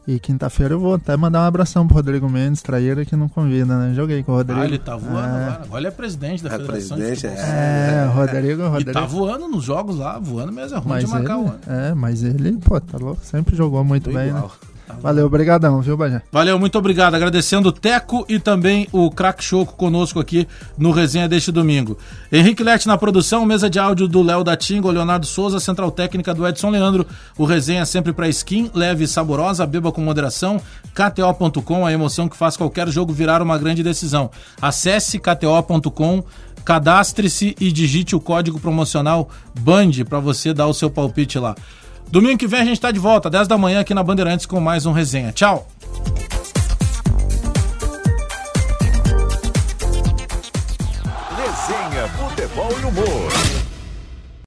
[0.08, 3.76] E quinta-feira eu vou até mandar um abração pro Rodrigo Mendes, traíra que não convida,
[3.76, 3.92] né?
[3.94, 4.58] Joguei com o Rodrigo.
[4.58, 5.44] Ah, ele tá voando é...
[5.44, 5.60] agora.
[5.64, 8.90] Agora ele é presidente da é Federação presidente, de É, é, Rodrigo, Rodrigo.
[8.90, 11.48] E tá voando nos jogos lá, voando mesmo, é ruim mas de marcar ele, o
[11.48, 11.60] ano.
[11.66, 14.44] É, mas ele, pô, tá louco, sempre jogou muito bem, igual.
[14.44, 14.77] né?
[15.00, 16.22] Valeu, obrigadão, viu, Bajé?
[16.32, 17.14] Valeu, muito obrigado.
[17.14, 21.98] Agradecendo o Teco e também o Crack Choco conosco aqui no Resenha deste domingo.
[22.32, 26.34] Henrique Lete na produção, mesa de áudio do Léo da Tingo, Leonardo Souza, central técnica
[26.34, 27.06] do Edson Leandro.
[27.36, 30.60] O Resenha sempre para skin, leve e saborosa, beba com moderação.
[30.94, 34.30] KTO.com, a emoção que faz qualquer jogo virar uma grande decisão.
[34.60, 36.24] Acesse KTO.com
[36.64, 41.54] cadastre-se e digite o código promocional BAND para você dar o seu palpite lá.
[42.10, 44.58] Domingo que vem a gente está de volta, 10 da manhã aqui na Bandeirantes com
[44.58, 45.30] mais um resenha.
[45.30, 45.68] Tchau!
[51.36, 53.37] Resenha, futebol e humor.